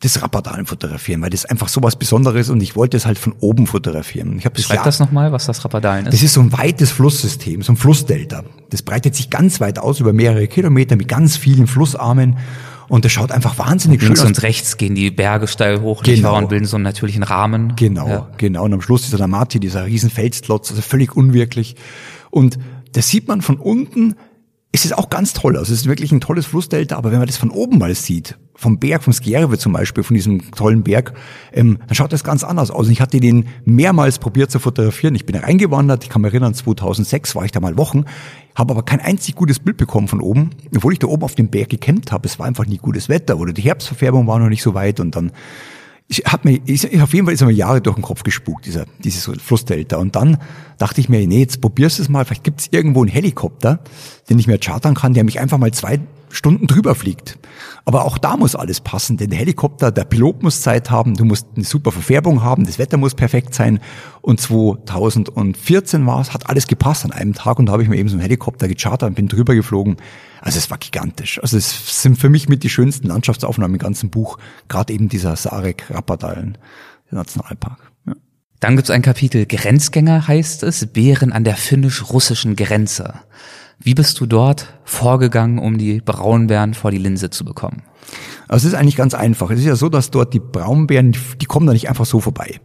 [0.00, 3.34] das Rappadalen fotografieren, weil das einfach so was Besonderes und ich wollte es halt von
[3.40, 4.38] oben fotografieren.
[4.38, 6.14] Ich habe das Schreib das nochmal, was das Rappadalen ist.
[6.14, 8.44] Das ist so ein weites Flusssystem, so ein Flussdelta.
[8.70, 12.38] Das breitet sich ganz weit aus über mehrere Kilometer mit ganz vielen Flussarmen
[12.90, 16.36] und das schaut einfach wahnsinnig Links schön und rechts gehen die Berge steil hoch Genau.
[16.36, 17.74] und bilden so einen natürlichen Rahmen.
[17.76, 18.28] Genau, Ja.
[18.36, 18.64] genau.
[18.64, 21.76] Und am Schluss ist der Amati, dieser riesen Felsklotz, also völlig unwirklich.
[22.30, 22.58] Und
[22.92, 24.16] das sieht man von unten,
[24.72, 25.56] es ist auch ganz toll.
[25.56, 28.38] Also es ist wirklich ein tolles Flussdelta, aber wenn man das von oben mal sieht,
[28.54, 31.14] vom Berg, vom Skjerve zum Beispiel, von diesem tollen Berg,
[31.52, 32.86] ähm, dann schaut das ganz anders aus.
[32.86, 35.14] Und ich hatte den mehrmals probiert zu fotografieren.
[35.16, 38.04] Ich bin reingewandert, ich kann mich erinnern, 2006 war ich da mal Wochen,
[38.54, 41.48] habe aber kein einzig gutes Bild bekommen von oben, obwohl ich da oben auf dem
[41.48, 42.28] Berg gecampt habe.
[42.28, 45.16] Es war einfach nie gutes Wetter oder die Herbstverfärbung war noch nicht so weit und
[45.16, 45.32] dann
[46.10, 48.84] ich hab mir, ich, auf jeden Fall ist mir Jahre durch den Kopf gespukt, dieser,
[48.98, 49.96] dieses Flussdelta.
[49.96, 50.38] Und dann
[50.76, 53.78] dachte ich mir, nee, jetzt probierst du es mal, vielleicht gibt es irgendwo einen Helikopter,
[54.28, 57.38] den ich mir chartern kann, der mich einfach mal zwei Stunden drüber fliegt.
[57.84, 61.24] Aber auch da muss alles passen, denn der Helikopter, der Pilot muss Zeit haben, du
[61.24, 63.78] musst eine super Verfärbung haben, das Wetter muss perfekt sein.
[64.20, 67.96] Und 2014 war es, hat alles gepasst an einem Tag und da habe ich mir
[67.96, 69.96] eben so einen Helikopter gechartert und bin drüber geflogen.
[70.40, 71.40] Also es war gigantisch.
[71.42, 74.38] Also es sind für mich mit die schönsten Landschaftsaufnahmen im ganzen Buch,
[74.68, 76.58] gerade eben dieser Sarek Rappadalen,
[77.10, 77.92] der Nationalpark.
[78.06, 78.14] Ja.
[78.60, 83.14] Dann gibt's ein Kapitel Grenzgänger heißt es, Bären an der finnisch-russischen Grenze.
[83.78, 87.82] Wie bist du dort vorgegangen, um die Braunbären vor die Linse zu bekommen?
[88.48, 89.50] Also es ist eigentlich ganz einfach.
[89.50, 92.60] Es ist ja so, dass dort die Braunbären, die kommen da nicht einfach so vorbei,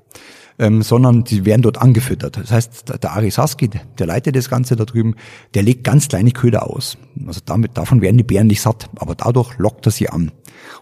[0.58, 2.38] ähm, sondern die werden dort angefüttert.
[2.38, 5.16] Das heißt, der- der Ari Saski, der leitet das Ganze da drüben,
[5.53, 6.97] der legt ganz kleine Köder aus.
[7.28, 10.32] Also damit, davon werden die Bären nicht satt, aber dadurch lockt er sie an.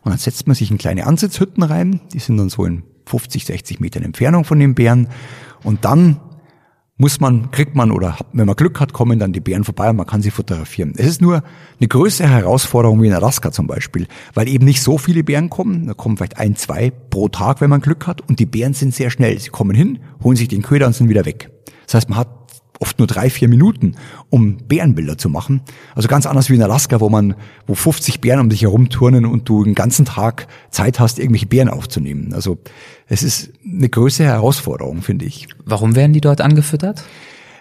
[0.02, 3.46] Und dann setzt man sich in kleine Ansitzhütten rein, die sind dann so in 50,
[3.46, 5.08] 60 Metern Entfernung von den Bären.
[5.64, 6.20] Und dann
[7.04, 9.98] muss man, kriegt man oder wenn man Glück hat, kommen dann die Bären vorbei und
[9.98, 10.94] man kann sie fotografieren.
[10.96, 11.44] Es ist nur
[11.78, 15.86] eine größere Herausforderung wie in Alaska zum Beispiel, weil eben nicht so viele Bären kommen.
[15.86, 18.22] Da kommen vielleicht ein, zwei pro Tag, wenn man Glück hat.
[18.30, 19.38] Und die Bären sind sehr schnell.
[19.38, 21.50] Sie kommen hin, holen sich den Köder und sind wieder weg.
[21.88, 22.43] Das heißt, man hat
[22.84, 23.96] oft nur drei, vier Minuten,
[24.30, 25.62] um Bärenbilder zu machen.
[25.96, 29.48] Also ganz anders wie in Alaska, wo man, wo 50 Bären um dich herumturnen und
[29.48, 32.34] du den ganzen Tag Zeit hast, irgendwelche Bären aufzunehmen.
[32.34, 32.58] Also
[33.08, 35.48] es ist eine größere Herausforderung, finde ich.
[35.64, 37.06] Warum werden die dort angefüttert?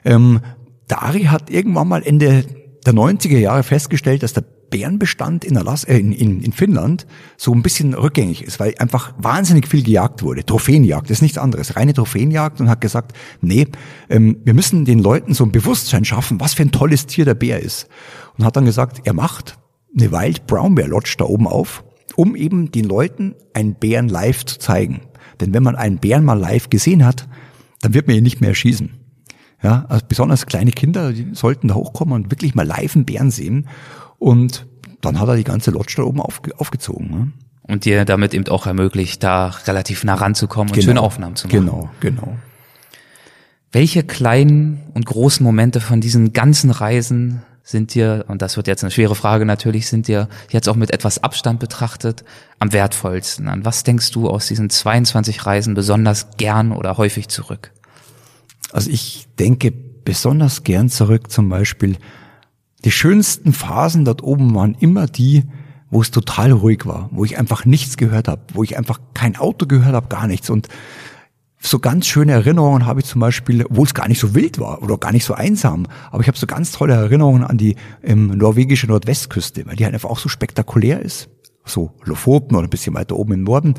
[0.05, 0.41] Ähm,
[0.89, 2.45] Dari hat irgendwann mal Ende
[2.87, 7.07] der 90er Jahre festgestellt, dass der Bärenbestand in, Alas äh, in, in, in Finnland
[7.37, 10.45] so ein bisschen rückgängig ist, weil einfach wahnsinnig viel gejagt wurde.
[10.45, 13.69] Trophäenjagd ist nichts anderes, reine Trophäenjagd und hat gesagt, nee,
[14.09, 17.35] ähm, wir müssen den Leuten so ein Bewusstsein schaffen, was für ein tolles Tier der
[17.35, 17.89] Bär ist.
[18.37, 19.59] Und hat dann gesagt, er macht
[19.97, 21.85] eine Wild Brown Bear Lodge da oben auf,
[22.17, 25.03] um eben den Leuten einen Bären live zu zeigen.
[25.41, 27.29] Denn wenn man einen Bären mal live gesehen hat,
[27.83, 29.02] dann wird man ihn nicht mehr erschießen.
[29.63, 33.31] Ja, also besonders kleine Kinder, die sollten da hochkommen und wirklich mal live einen Bären
[33.31, 33.69] sehen.
[34.19, 34.67] Und
[35.01, 37.11] dann hat er die ganze Lodge da oben aufge aufgezogen.
[37.11, 37.33] Ne?
[37.63, 41.67] Und dir damit eben auch ermöglicht, da relativ nah ranzukommen und schöne Aufnahmen zu machen.
[41.67, 42.37] Genau, genau.
[43.71, 48.83] Welche kleinen und großen Momente von diesen ganzen Reisen sind dir, und das wird jetzt
[48.83, 52.25] eine schwere Frage natürlich, sind dir jetzt auch mit etwas Abstand betrachtet
[52.59, 53.49] am wertvollsten?
[53.49, 57.71] An was denkst du aus diesen 22 Reisen besonders gern oder häufig zurück?
[58.73, 61.97] Also ich denke besonders gern zurück zum Beispiel,
[62.85, 65.45] die schönsten Phasen dort oben waren immer die,
[65.91, 69.37] wo es total ruhig war, wo ich einfach nichts gehört habe, wo ich einfach kein
[69.37, 70.51] Auto gehört habe, gar nichts.
[70.51, 70.69] Und
[71.61, 74.83] so ganz schöne Erinnerungen habe ich zum Beispiel, wo es gar nicht so wild war
[74.83, 78.29] oder gar nicht so einsam, aber ich habe so ganz tolle Erinnerungen an die ähm,
[78.37, 81.29] norwegische Nordwestküste, weil die halt einfach auch so spektakulär ist.
[81.65, 83.75] So Lofoten oder ein bisschen weiter oben im Norden.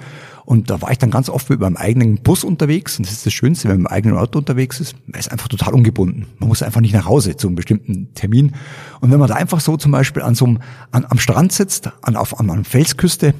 [0.46, 2.98] Und da war ich dann ganz oft mit meinem eigenen Bus unterwegs.
[2.98, 4.96] Und das ist das Schönste, wenn man mit dem eigenen Auto unterwegs ist.
[5.06, 6.28] Man ist einfach total ungebunden.
[6.40, 8.54] Man muss einfach nicht nach Hause zu einem bestimmten Termin.
[9.02, 10.60] Und wenn man da einfach so zum Beispiel an so einem,
[10.92, 13.34] an, am Strand sitzt, an, auf, an einer Felsküste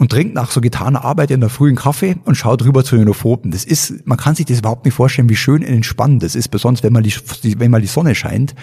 [0.00, 3.04] und trinkt nach so getaner Arbeit in der frühen Kaffee und schaut rüber zu den
[3.04, 3.50] Lofoten.
[3.50, 6.48] Das ist, man kann sich das überhaupt nicht vorstellen, wie schön und entspannend das ist,
[6.48, 7.12] besonders wenn mal die,
[7.58, 8.54] wenn mal die Sonne scheint.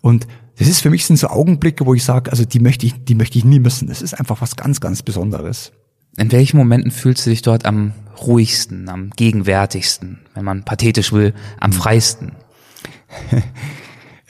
[0.00, 0.26] Und
[0.58, 3.14] das ist für mich sind so Augenblicke, wo ich sage, also die möchte ich, die
[3.14, 3.88] möchte ich nie missen.
[3.88, 5.72] Das ist einfach was ganz, ganz Besonderes.
[6.16, 7.92] In welchen Momenten fühlst du dich dort am
[8.26, 12.32] ruhigsten, am gegenwärtigsten, wenn man pathetisch will, am freisten?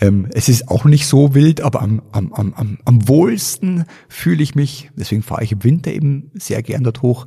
[0.01, 4.43] Ähm, es ist auch nicht so wild, aber am, am, am, am, am wohlsten fühle
[4.43, 7.27] ich mich, deswegen fahre ich im Winter eben sehr gern dort hoch.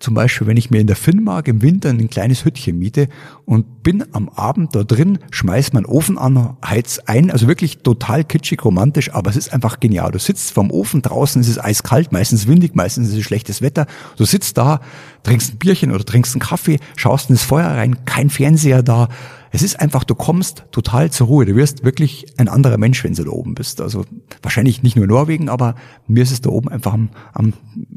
[0.00, 3.08] Zum Beispiel, wenn ich mir in der Finnmark im Winter ein kleines Hüttchen miete
[3.44, 8.24] und bin am Abend da drin, schmeiß meinen Ofen an, heiz ein, also wirklich total
[8.24, 10.10] kitschig, romantisch, aber es ist einfach genial.
[10.10, 13.86] Du sitzt vom Ofen, draußen ist es eiskalt, meistens windig, meistens ist es schlechtes Wetter.
[14.16, 14.80] Du sitzt da,
[15.22, 19.08] trinkst ein Bierchen oder trinkst einen Kaffee, schaust ins Feuer rein, kein Fernseher da,
[19.52, 21.44] es ist einfach, du kommst total zur Ruhe.
[21.44, 23.80] Du wirst wirklich ein anderer Mensch, wenn du da oben bist.
[23.80, 24.04] Also
[24.42, 25.74] wahrscheinlich nicht nur Norwegen, aber
[26.06, 27.52] mir ist es da oben einfach am, am,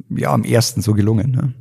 [0.09, 1.31] ja, am ersten so gelungen.
[1.31, 1.53] Ne?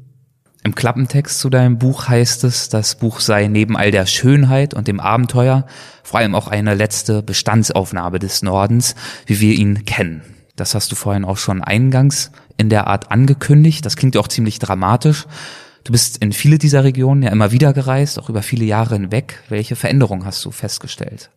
[0.64, 4.86] Im Klappentext zu deinem Buch heißt es, das Buch sei neben all der Schönheit und
[4.86, 5.66] dem Abenteuer
[6.04, 8.94] vor allem auch eine letzte Bestandsaufnahme des Nordens,
[9.26, 10.22] wie wir ihn kennen.
[10.54, 13.84] Das hast du vorhin auch schon eingangs in der Art angekündigt.
[13.84, 15.26] Das klingt ja auch ziemlich dramatisch.
[15.82, 19.42] Du bist in viele dieser Regionen ja immer wieder gereist, auch über viele Jahre hinweg.
[19.48, 21.30] Welche Veränderungen hast du festgestellt?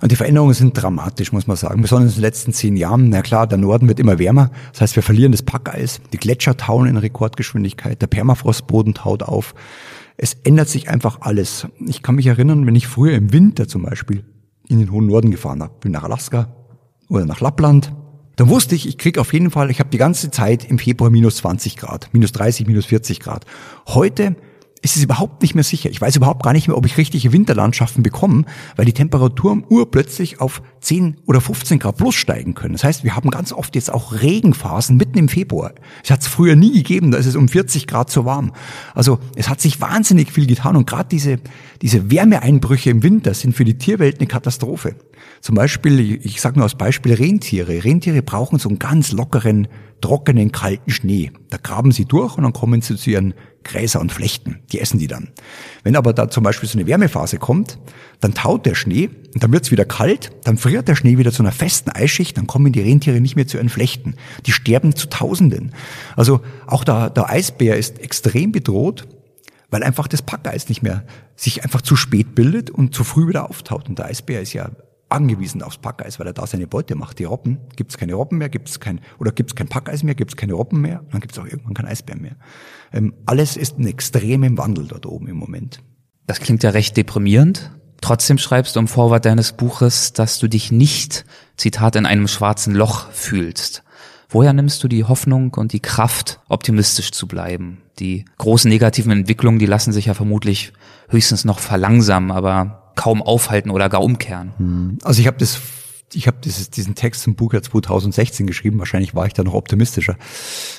[0.00, 1.82] Und die Veränderungen sind dramatisch, muss man sagen.
[1.82, 3.08] Besonders in den letzten zehn Jahren.
[3.10, 4.50] Na klar, der Norden wird immer wärmer.
[4.72, 6.00] Das heißt, wir verlieren das Packeis.
[6.12, 8.00] Die Gletscher tauen in Rekordgeschwindigkeit.
[8.00, 9.54] Der Permafrostboden taut auf.
[10.16, 11.66] Es ändert sich einfach alles.
[11.86, 14.24] Ich kann mich erinnern, wenn ich früher im Winter zum Beispiel
[14.68, 16.54] in den hohen Norden gefahren habe, bin nach Alaska
[17.08, 17.92] oder nach Lappland,
[18.36, 21.10] dann wusste ich, ich krieg auf jeden Fall, ich habe die ganze Zeit im Februar
[21.10, 23.46] minus 20 Grad, minus 30, minus 40 Grad.
[23.88, 24.36] Heute
[24.82, 25.90] ist es überhaupt nicht mehr sicher.
[25.90, 28.44] Ich weiß überhaupt gar nicht mehr, ob ich richtige Winterlandschaften bekomme,
[28.76, 32.74] weil die Temperaturen urplötzlich auf 10 oder 15 Grad plus steigen können.
[32.74, 35.72] Das heißt, wir haben ganz oft jetzt auch Regenphasen mitten im Februar.
[36.04, 38.52] Es hat es früher nie gegeben, da ist es um 40 Grad zu warm.
[38.94, 41.38] Also es hat sich wahnsinnig viel getan und gerade diese,
[41.82, 44.94] diese Wärmeeinbrüche im Winter sind für die Tierwelt eine Katastrophe.
[45.40, 47.84] Zum Beispiel, ich sage nur als Beispiel Rentiere.
[47.84, 49.68] Rentiere brauchen so einen ganz lockeren,
[50.00, 51.32] trockenen, kalten Schnee.
[51.50, 53.34] Da graben sie durch und dann kommen sie zu ihren
[53.68, 54.58] Gräser und Flechten.
[54.72, 55.28] Die essen die dann.
[55.84, 57.78] Wenn aber da zum Beispiel so eine Wärmephase kommt,
[58.20, 61.30] dann taut der Schnee und dann wird es wieder kalt, dann friert der Schnee wieder
[61.30, 64.14] zu einer festen Eisschicht, dann kommen die Rentiere nicht mehr zu ihren Flechten.
[64.46, 65.72] Die sterben zu Tausenden.
[66.16, 69.06] Also auch der, der Eisbär ist extrem bedroht,
[69.70, 71.04] weil einfach das Packeis nicht mehr
[71.36, 73.88] sich einfach zu spät bildet und zu früh wieder auftaut.
[73.88, 74.70] Und der Eisbär ist ja
[75.08, 77.18] angewiesen aufs Packeis, weil er da seine Beute macht.
[77.18, 80.02] Die Robben, gibt es keine Robben mehr, gibt es kein, oder gibt es kein Packeis
[80.02, 82.36] mehr, gibt es keine Robben mehr, dann gibt es auch irgendwann kein Eisbär mehr.
[82.92, 85.80] Ähm, alles ist in extremem Wandel dort oben im Moment.
[86.26, 87.70] Das klingt ja recht deprimierend.
[88.00, 91.24] Trotzdem schreibst du im Vorwort deines Buches, dass du dich nicht,
[91.56, 93.82] Zitat, in einem schwarzen Loch fühlst.
[94.28, 97.80] Woher nimmst du die Hoffnung und die Kraft, optimistisch zu bleiben?
[97.98, 100.72] Die großen negativen Entwicklungen, die lassen sich ja vermutlich
[101.08, 104.52] höchstens noch verlangsamen, aber kaum aufhalten oder gar umkehren.
[104.58, 104.98] Hm.
[105.04, 105.60] Also ich habe das
[106.14, 110.16] ich habe diesen Text zum Buch ja 2016 geschrieben, wahrscheinlich war ich da noch optimistischer.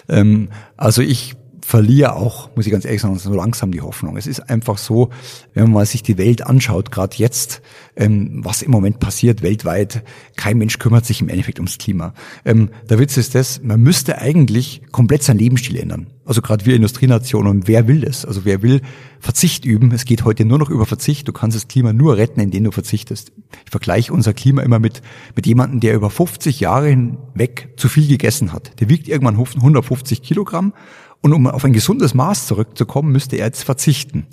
[0.07, 1.35] Ähm, also ich
[1.69, 4.17] verliere auch, muss ich ganz ehrlich sagen, so langsam die Hoffnung.
[4.17, 5.11] Es ist einfach so,
[5.53, 7.61] wenn man sich die Welt anschaut, gerade jetzt,
[7.95, 10.03] ähm, was im Moment passiert weltweit,
[10.35, 12.15] kein Mensch kümmert sich im Endeffekt ums Klima.
[12.43, 16.07] Ähm, der Witz ist das, man müsste eigentlich komplett sein Lebensstil ändern.
[16.25, 18.25] Also gerade wir Industrienation und wer will das?
[18.25, 18.81] Also wer will
[19.19, 19.91] Verzicht üben?
[19.91, 21.27] Es geht heute nur noch über Verzicht.
[21.27, 23.31] Du kannst das Klima nur retten, indem du verzichtest.
[23.65, 25.01] Ich vergleiche unser Klima immer mit,
[25.35, 28.79] mit jemandem, der über 50 Jahre hinweg zu viel gegessen hat.
[28.79, 30.73] Der wiegt irgendwann 150 Kilogramm
[31.21, 34.25] und um auf ein gesundes Maß zurückzukommen, müsste er jetzt verzichten.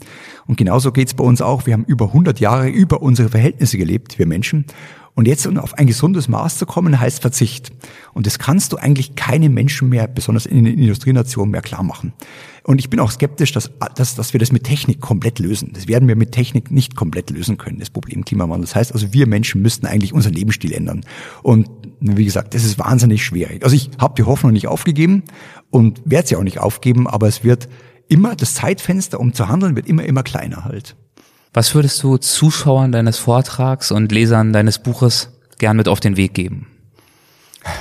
[0.46, 1.66] Und genauso geht's bei uns auch.
[1.66, 4.66] Wir haben über 100 Jahre über unsere Verhältnisse gelebt, wir Menschen.
[5.16, 7.72] Und jetzt auf ein gesundes Maß zu kommen, heißt Verzicht.
[8.12, 12.12] Und das kannst du eigentlich keinem Menschen mehr, besonders in den Industrienationen, mehr klar machen.
[12.64, 15.70] Und ich bin auch skeptisch, dass, dass, dass wir das mit Technik komplett lösen.
[15.72, 18.66] Das werden wir mit Technik nicht komplett lösen können, das Problem Klimawandel.
[18.66, 21.02] Das heißt also, wir Menschen müssten eigentlich unseren Lebensstil ändern.
[21.42, 23.64] Und wie gesagt, das ist wahnsinnig schwierig.
[23.64, 25.22] Also ich habe die Hoffnung nicht aufgegeben
[25.70, 27.70] und werde sie auch nicht aufgeben, aber es wird
[28.08, 30.94] immer, das Zeitfenster, um zu handeln, wird immer, immer kleiner halt.
[31.56, 36.34] Was würdest du Zuschauern deines Vortrags und Lesern deines Buches gern mit auf den Weg
[36.34, 36.66] geben?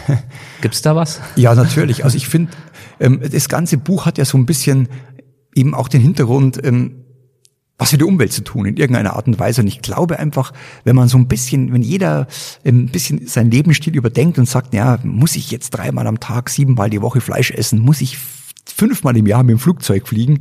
[0.61, 1.19] Gibt's da was?
[1.36, 2.05] Ja, natürlich.
[2.05, 2.53] Also ich finde,
[3.01, 4.88] ähm, das ganze Buch hat ja so ein bisschen
[5.53, 7.03] eben auch den Hintergrund, ähm,
[7.78, 9.59] was für die Umwelt zu tun, in irgendeiner Art und Weise.
[9.59, 10.53] Und ich glaube einfach,
[10.86, 12.28] wenn man so ein bisschen, wenn jeder
[12.63, 16.89] ein bisschen seinen Lebensstil überdenkt und sagt, ja, muss ich jetzt dreimal am Tag, siebenmal
[16.89, 18.17] die Woche Fleisch essen, muss ich
[18.65, 20.39] fünfmal im Jahr mit dem Flugzeug fliegen,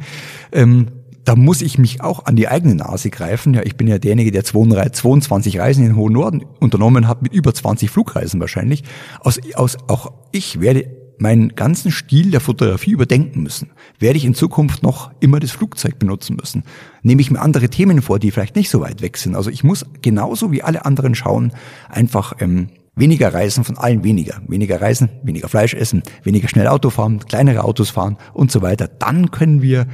[0.52, 0.86] ähm,
[1.24, 3.54] da muss ich mich auch an die eigene Nase greifen.
[3.54, 7.32] Ja, ich bin ja derjenige, der 22 Reisen in den hohen Norden unternommen hat, mit
[7.32, 8.84] über 20 Flugreisen wahrscheinlich.
[9.20, 10.86] Aus, aus, auch ich werde
[11.18, 13.70] meinen ganzen Stil der Fotografie überdenken müssen.
[13.98, 16.64] Werde ich in Zukunft noch immer das Flugzeug benutzen müssen?
[17.02, 19.36] Nehme ich mir andere Themen vor, die vielleicht nicht so weit weg sind?
[19.36, 21.52] Also ich muss genauso wie alle anderen schauen,
[21.88, 24.40] einfach ähm, weniger reisen, von allen weniger.
[24.48, 28.88] Weniger reisen, weniger Fleisch essen, weniger schnell Auto fahren, kleinere Autos fahren und so weiter.
[28.88, 29.86] Dann können wir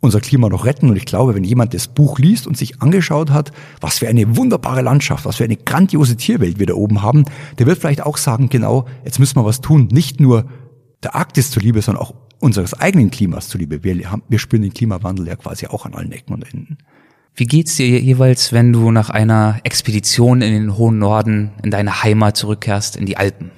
[0.00, 0.90] unser Klima noch retten.
[0.90, 4.36] Und ich glaube, wenn jemand das Buch liest und sich angeschaut hat, was für eine
[4.36, 7.24] wunderbare Landschaft, was für eine grandiose Tierwelt wir da oben haben,
[7.58, 9.88] der wird vielleicht auch sagen, genau, jetzt müssen wir was tun.
[9.92, 10.46] Nicht nur
[11.02, 13.84] der Arktis zuliebe, sondern auch unseres eigenen Klimas zuliebe.
[13.84, 16.78] Wir, haben, wir spüren den Klimawandel ja quasi auch an allen Ecken und Enden.
[17.34, 22.02] Wie geht's dir jeweils, wenn du nach einer Expedition in den hohen Norden in deine
[22.02, 23.50] Heimat zurückkehrst, in die Alpen?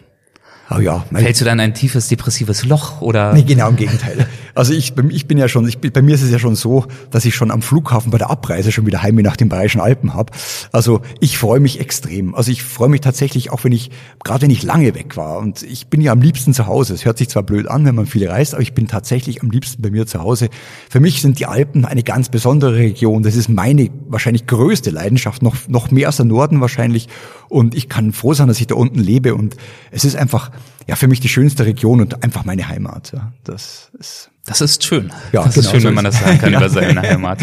[0.71, 1.05] Oh ja.
[1.13, 3.33] Fällst du dann ein tiefes depressives Loch oder?
[3.35, 4.27] Nee, genau im Gegenteil.
[4.55, 7.25] Also ich, ich bin ja schon, ich, bei mir ist es ja schon so, dass
[7.25, 10.33] ich schon am Flughafen bei der Abreise schon wieder Heimweh nach den Bayerischen Alpen habe.
[10.73, 12.35] Also ich freue mich extrem.
[12.35, 13.91] Also ich freue mich tatsächlich auch, wenn ich,
[14.25, 15.39] gerade wenn ich lange weg war.
[15.39, 16.95] Und ich bin ja am liebsten zu Hause.
[16.95, 19.51] Es hört sich zwar blöd an, wenn man viel reist, aber ich bin tatsächlich am
[19.51, 20.49] liebsten bei mir zu Hause.
[20.91, 23.23] Für mich sind die Alpen eine ganz besondere Region.
[23.23, 27.09] Das ist meine wahrscheinlich größte Leidenschaft, noch, noch mehr als der Norden wahrscheinlich.
[27.53, 29.35] Und ich kann froh sein, dass ich da unten lebe.
[29.35, 29.57] Und
[29.91, 30.51] es ist einfach,
[30.89, 33.13] ja, für mich die schönste Region und einfach meine Heimat.
[33.13, 35.13] Ja, das ist das ist schön.
[35.33, 36.59] Ja, das genau ist schön, so wenn man das sagen kann ja.
[36.59, 37.41] über seine Heimat.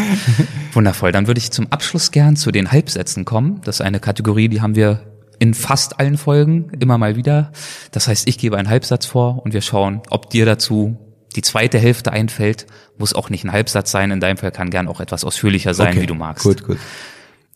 [0.73, 1.11] Wundervoll.
[1.11, 3.61] Dann würde ich zum Abschluss gern zu den Halbsätzen kommen.
[3.63, 5.01] Das ist eine Kategorie, die haben wir
[5.37, 7.51] in fast allen Folgen immer mal wieder.
[7.91, 10.97] Das heißt, ich gebe einen Halbsatz vor und wir schauen, ob dir dazu
[11.35, 12.65] die zweite Hälfte einfällt.
[12.97, 14.09] Muss auch nicht ein Halbsatz sein.
[14.09, 16.01] In deinem Fall kann gern auch etwas ausführlicher sein, okay.
[16.01, 16.43] wie du magst.
[16.43, 16.79] Gut, gut.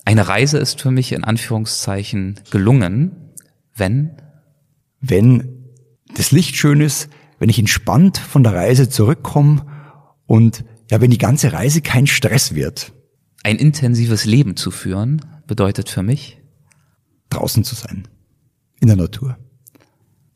[0.06, 3.32] Eine Reise ist für mich in Anführungszeichen gelungen,
[3.76, 4.22] wenn?
[4.99, 5.70] Wenn
[6.16, 9.66] das Licht schön ist, wenn ich entspannt von der Reise zurückkomme
[10.26, 12.93] und ja, wenn die ganze Reise kein Stress wird.
[13.43, 16.39] Ein intensives Leben zu führen bedeutet für mich
[17.30, 18.08] draußen zu sein,
[18.80, 19.38] in der Natur.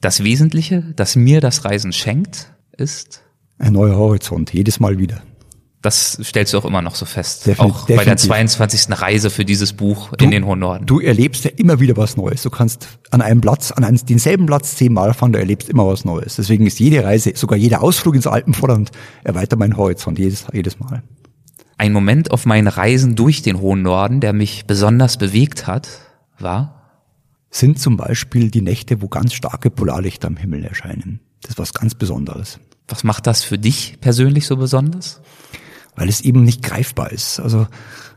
[0.01, 3.23] Das Wesentliche, das mir das Reisen schenkt, ist
[3.57, 5.21] ein neuer Horizont, jedes Mal wieder.
[5.87, 7.47] Das stellst du auch immer noch so fest.
[7.47, 8.87] Definitiv, auch bei der 22.
[8.99, 10.85] Reise für dieses Buch du, in den hohen Norden.
[10.85, 12.41] Du erlebst ja immer wieder was Neues.
[12.41, 16.03] Du kannst an einem Platz, an einem, denselben Platz zehnmal fahren, du erlebst immer was
[16.03, 16.35] Neues.
[16.35, 18.91] Deswegen ist jede Reise, sogar jeder Ausflug ins Alpenvorland
[19.23, 21.03] erweitert meinen Horizont jedes, jedes Mal.
[21.77, 25.87] Ein Moment auf meinen Reisen durch den hohen Norden, der mich besonders bewegt hat,
[26.37, 26.91] war?
[27.49, 31.21] Sind zum Beispiel die Nächte, wo ganz starke Polarlichter am Himmel erscheinen.
[31.43, 32.59] Das ist was ganz Besonderes.
[32.89, 35.21] Was macht das für dich persönlich so besonders?
[35.97, 37.41] Weil es eben nicht greifbar ist.
[37.41, 37.67] Also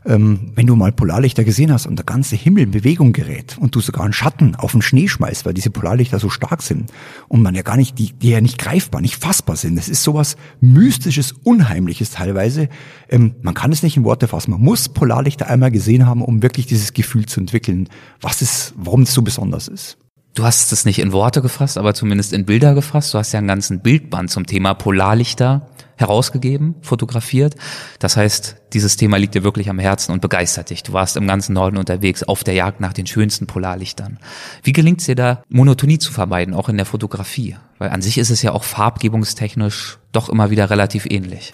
[0.06, 3.74] ähm, wenn du mal Polarlichter gesehen hast und der ganze Himmel in Bewegung gerät und
[3.74, 6.90] du sogar einen Schatten auf den Schnee schmeißt, weil diese Polarlichter so stark sind
[7.28, 9.76] und man ja gar nicht, die, die ja nicht greifbar, nicht fassbar sind.
[9.76, 12.68] Das ist sowas Mystisches, Unheimliches teilweise.
[13.08, 14.52] Ähm, man kann es nicht in Worte fassen.
[14.52, 17.88] Man muss Polarlichter einmal gesehen haben, um wirklich dieses Gefühl zu entwickeln,
[18.20, 19.98] was es, warum es so besonders ist.
[20.34, 23.12] Du hast es nicht in Worte gefasst, aber zumindest in Bilder gefasst.
[23.12, 25.68] Du hast ja einen ganzen Bildband zum Thema Polarlichter
[26.00, 27.54] herausgegeben, fotografiert.
[27.98, 30.82] Das heißt, dieses Thema liegt dir wirklich am Herzen und begeistert dich.
[30.82, 34.18] Du warst im ganzen Norden unterwegs auf der Jagd nach den schönsten Polarlichtern.
[34.62, 37.56] Wie gelingt es dir da, Monotonie zu vermeiden, auch in der Fotografie?
[37.78, 41.52] Weil an sich ist es ja auch farbgebungstechnisch doch immer wieder relativ ähnlich.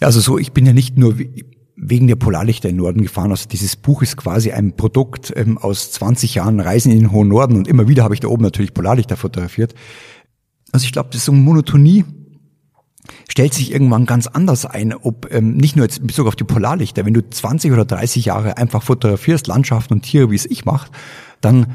[0.00, 1.16] Also so, ich bin ja nicht nur
[1.80, 3.30] wegen der Polarlichter im Norden gefahren.
[3.30, 7.28] Also dieses Buch ist quasi ein Produkt ähm, aus 20 Jahren Reisen in den hohen
[7.28, 9.74] Norden und immer wieder habe ich da oben natürlich Polarlichter fotografiert.
[10.72, 12.04] Also ich glaube, das ist so Monotonie
[13.28, 16.44] stellt sich irgendwann ganz anders ein, ob ähm, nicht nur jetzt in Bezug auf die
[16.44, 20.64] Polarlichter, wenn du 20 oder 30 Jahre einfach fotografierst, Landschaften und Tiere, wie es ich
[20.64, 20.90] mache,
[21.40, 21.66] dann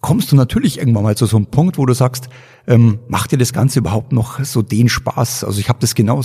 [0.00, 2.28] kommst du natürlich irgendwann mal zu so einem Punkt, wo du sagst,
[2.66, 5.42] ähm, macht dir das Ganze überhaupt noch so den Spaß?
[5.42, 6.20] Also ich habe das genau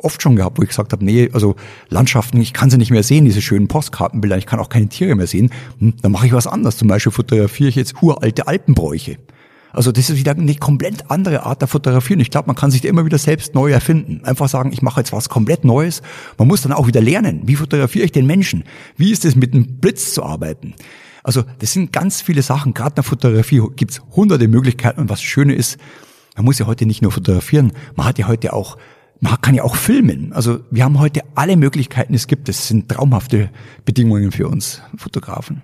[0.00, 1.56] oft schon gehabt, wo ich gesagt habe, nee, also
[1.88, 5.14] Landschaften, ich kann sie nicht mehr sehen, diese schönen Postkartenbilder, ich kann auch keine Tiere
[5.16, 5.50] mehr sehen.
[5.80, 6.76] Hm, dann mache ich was anderes.
[6.78, 9.18] Zum Beispiel fotografiere ich jetzt uralte Alpenbräuche.
[9.74, 12.14] Also das ist wieder eine komplett andere Art der Fotografie.
[12.14, 14.24] Und ich glaube, man kann sich da immer wieder selbst neu erfinden.
[14.24, 16.02] Einfach sagen, ich mache jetzt was komplett Neues.
[16.38, 18.64] Man muss dann auch wieder lernen, wie fotografiere ich den Menschen?
[18.96, 20.74] Wie ist es mit einem Blitz zu arbeiten?
[21.22, 22.74] Also das sind ganz viele Sachen.
[22.74, 25.00] Gerade in der Fotografie gibt's hunderte Möglichkeiten.
[25.00, 25.78] Und was Schöne ist,
[26.36, 28.76] man muss ja heute nicht nur fotografieren, man hat ja heute auch
[29.20, 30.32] man kann ja auch filmen.
[30.34, 32.48] Also wir haben heute alle Möglichkeiten, es gibt.
[32.48, 33.48] Es sind traumhafte
[33.84, 35.62] Bedingungen für uns Fotografen.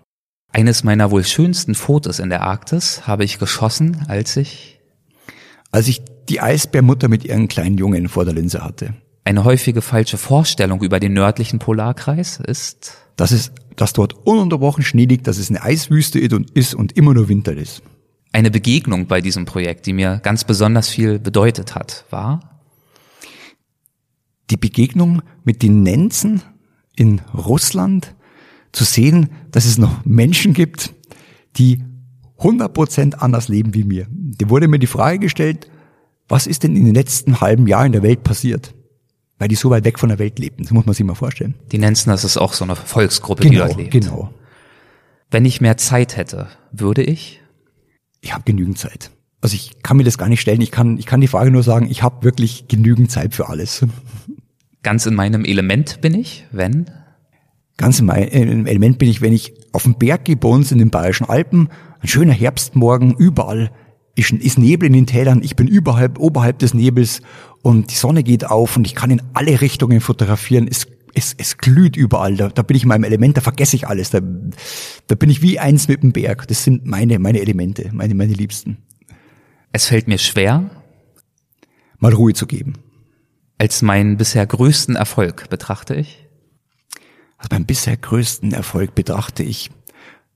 [0.53, 4.81] Eines meiner wohl schönsten Fotos in der Arktis habe ich geschossen, als ich
[5.73, 8.95] als ich die Eisbärmutter mit ihren kleinen Jungen vor der Linse hatte.
[9.25, 15.05] Eine häufige falsche Vorstellung über den nördlichen Polarkreis ist, dass es, dass dort ununterbrochen Schnee
[15.05, 17.83] liegt, dass es eine Eiswüste ist und immer nur Winter ist.
[18.33, 22.41] Eine Begegnung bei diesem Projekt, die mir ganz besonders viel bedeutet hat, war
[24.51, 26.43] die Begegnung mit den Nenzen
[26.97, 28.15] in Russland
[28.73, 30.95] zu sehen, dass es noch Menschen gibt,
[31.57, 31.83] die
[32.39, 34.07] 100% anders leben wie mir.
[34.11, 35.71] Da wurde mir die Frage gestellt,
[36.29, 38.75] was ist denn in den letzten halben Jahren in der Welt passiert?
[39.39, 40.62] Weil die so weit weg von der Welt lebten.
[40.62, 41.55] Das muss man sich mal vorstellen.
[41.73, 43.91] Die Nenzen, das ist auch so eine Volksgruppe, genau, die dort lebt.
[43.91, 44.33] Genau.
[45.31, 47.41] Wenn ich mehr Zeit hätte, würde ich?
[48.21, 49.11] Ich habe genügend Zeit.
[49.41, 50.61] Also ich kann mir das gar nicht stellen.
[50.61, 53.87] Ich kann, ich kann die Frage nur sagen, ich habe wirklich genügend Zeit für alles.
[54.83, 56.91] Ganz in meinem Element bin ich, wenn?
[57.81, 60.91] Ganz im Element bin ich, wenn ich auf dem Berg gehe, bei uns in den
[60.91, 61.70] Bayerischen Alpen,
[62.01, 63.70] ein schöner Herbstmorgen, überall
[64.16, 67.22] ist, ist Nebel in den Tälern, ich bin überhalb, oberhalb des Nebels
[67.62, 70.68] und die Sonne geht auf und ich kann in alle Richtungen fotografieren.
[70.68, 73.89] Es, es, es glüht überall, da, da bin ich in meinem Element, da vergesse ich
[73.89, 74.20] alles, da,
[75.07, 76.49] da bin ich wie eins mit dem Berg.
[76.49, 78.76] Das sind meine, meine Elemente, meine, meine Liebsten.
[79.72, 80.68] Es fällt mir schwer,
[81.99, 82.74] mal Ruhe zu geben.
[83.57, 86.30] als meinen bisher größten Erfolg betrachte ich?
[87.41, 89.70] Also meinen bisher größten Erfolg betrachte ich,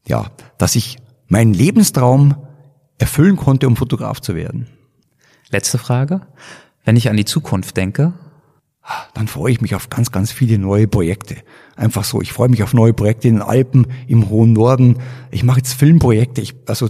[0.09, 0.97] ja, dass ich
[1.29, 2.35] meinen Lebenstraum
[2.99, 4.69] erfüllen konnte, um Fotograf zu werden.
[5.51, 6.23] Letzte Frage.
[6.85, 8.15] Wenn ich an die Zukunft denke,
[9.13, 11.37] dann freue ich mich auf ganz, ganz viele neue Projekte.
[11.77, 12.23] Einfach so.
[12.23, 14.99] Ich freue mich auf neue Projekte in den Alpen, im hohen Norden.
[15.31, 16.41] Ich mache jetzt Filmprojekte.
[16.41, 16.89] Ich, also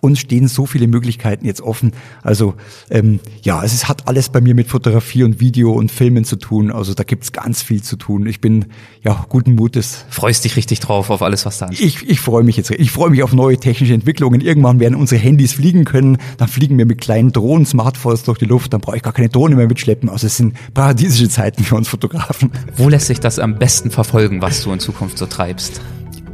[0.00, 1.92] uns stehen so viele Möglichkeiten jetzt offen.
[2.22, 2.54] Also
[2.90, 6.36] ähm, ja, es ist, hat alles bei mir mit Fotografie und Video und Filmen zu
[6.36, 6.70] tun.
[6.70, 8.26] Also da gibt's ganz viel zu tun.
[8.26, 8.66] Ich bin
[9.02, 10.04] ja guten Mutes.
[10.08, 11.86] Freust dich richtig drauf auf alles, was da ansteht?
[11.86, 12.70] Ich, ich freue mich jetzt.
[12.70, 14.40] Ich freue mich auf neue technische Entwicklungen.
[14.40, 16.18] Irgendwann werden unsere Handys fliegen können.
[16.38, 18.72] Dann fliegen wir mit kleinen Drohnen, Smartphones durch die Luft.
[18.72, 20.08] Dann brauche ich gar keine Drohne mehr mitschleppen.
[20.08, 22.50] Also es sind paradiesische Zeiten für uns Fotografen.
[22.76, 25.80] Wo lässt sich das am besten verfolgen, was du in Zukunft so treibst?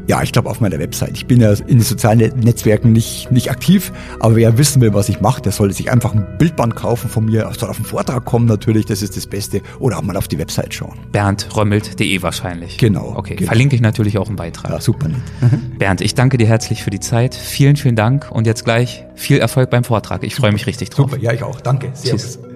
[0.07, 1.13] Ja, ich glaube auf meiner Website.
[1.15, 5.09] Ich bin ja in den sozialen Netzwerken nicht, nicht aktiv, aber wer wissen will, was
[5.09, 8.25] ich mache, der sollte sich einfach ein Bildband kaufen von mir, soll auf einen Vortrag
[8.25, 10.97] kommen natürlich, das ist das Beste, oder auch mal auf die Website schauen.
[11.13, 12.79] BerndRömmelt.de wahrscheinlich.
[12.79, 13.15] Genau.
[13.17, 13.49] Okay, genau.
[13.49, 14.71] verlinke ich natürlich auch im Beitrag.
[14.71, 15.19] Ja, super nett.
[15.79, 17.35] Bernd, ich danke dir herzlich für die Zeit.
[17.35, 20.23] Vielen, vielen Dank und jetzt gleich viel Erfolg beim Vortrag.
[20.23, 21.11] Ich freue mich richtig drauf.
[21.11, 21.61] Super, ja, ich auch.
[21.61, 21.91] Danke.
[21.95, 22.39] Servus.
[22.39, 22.56] Tschüss.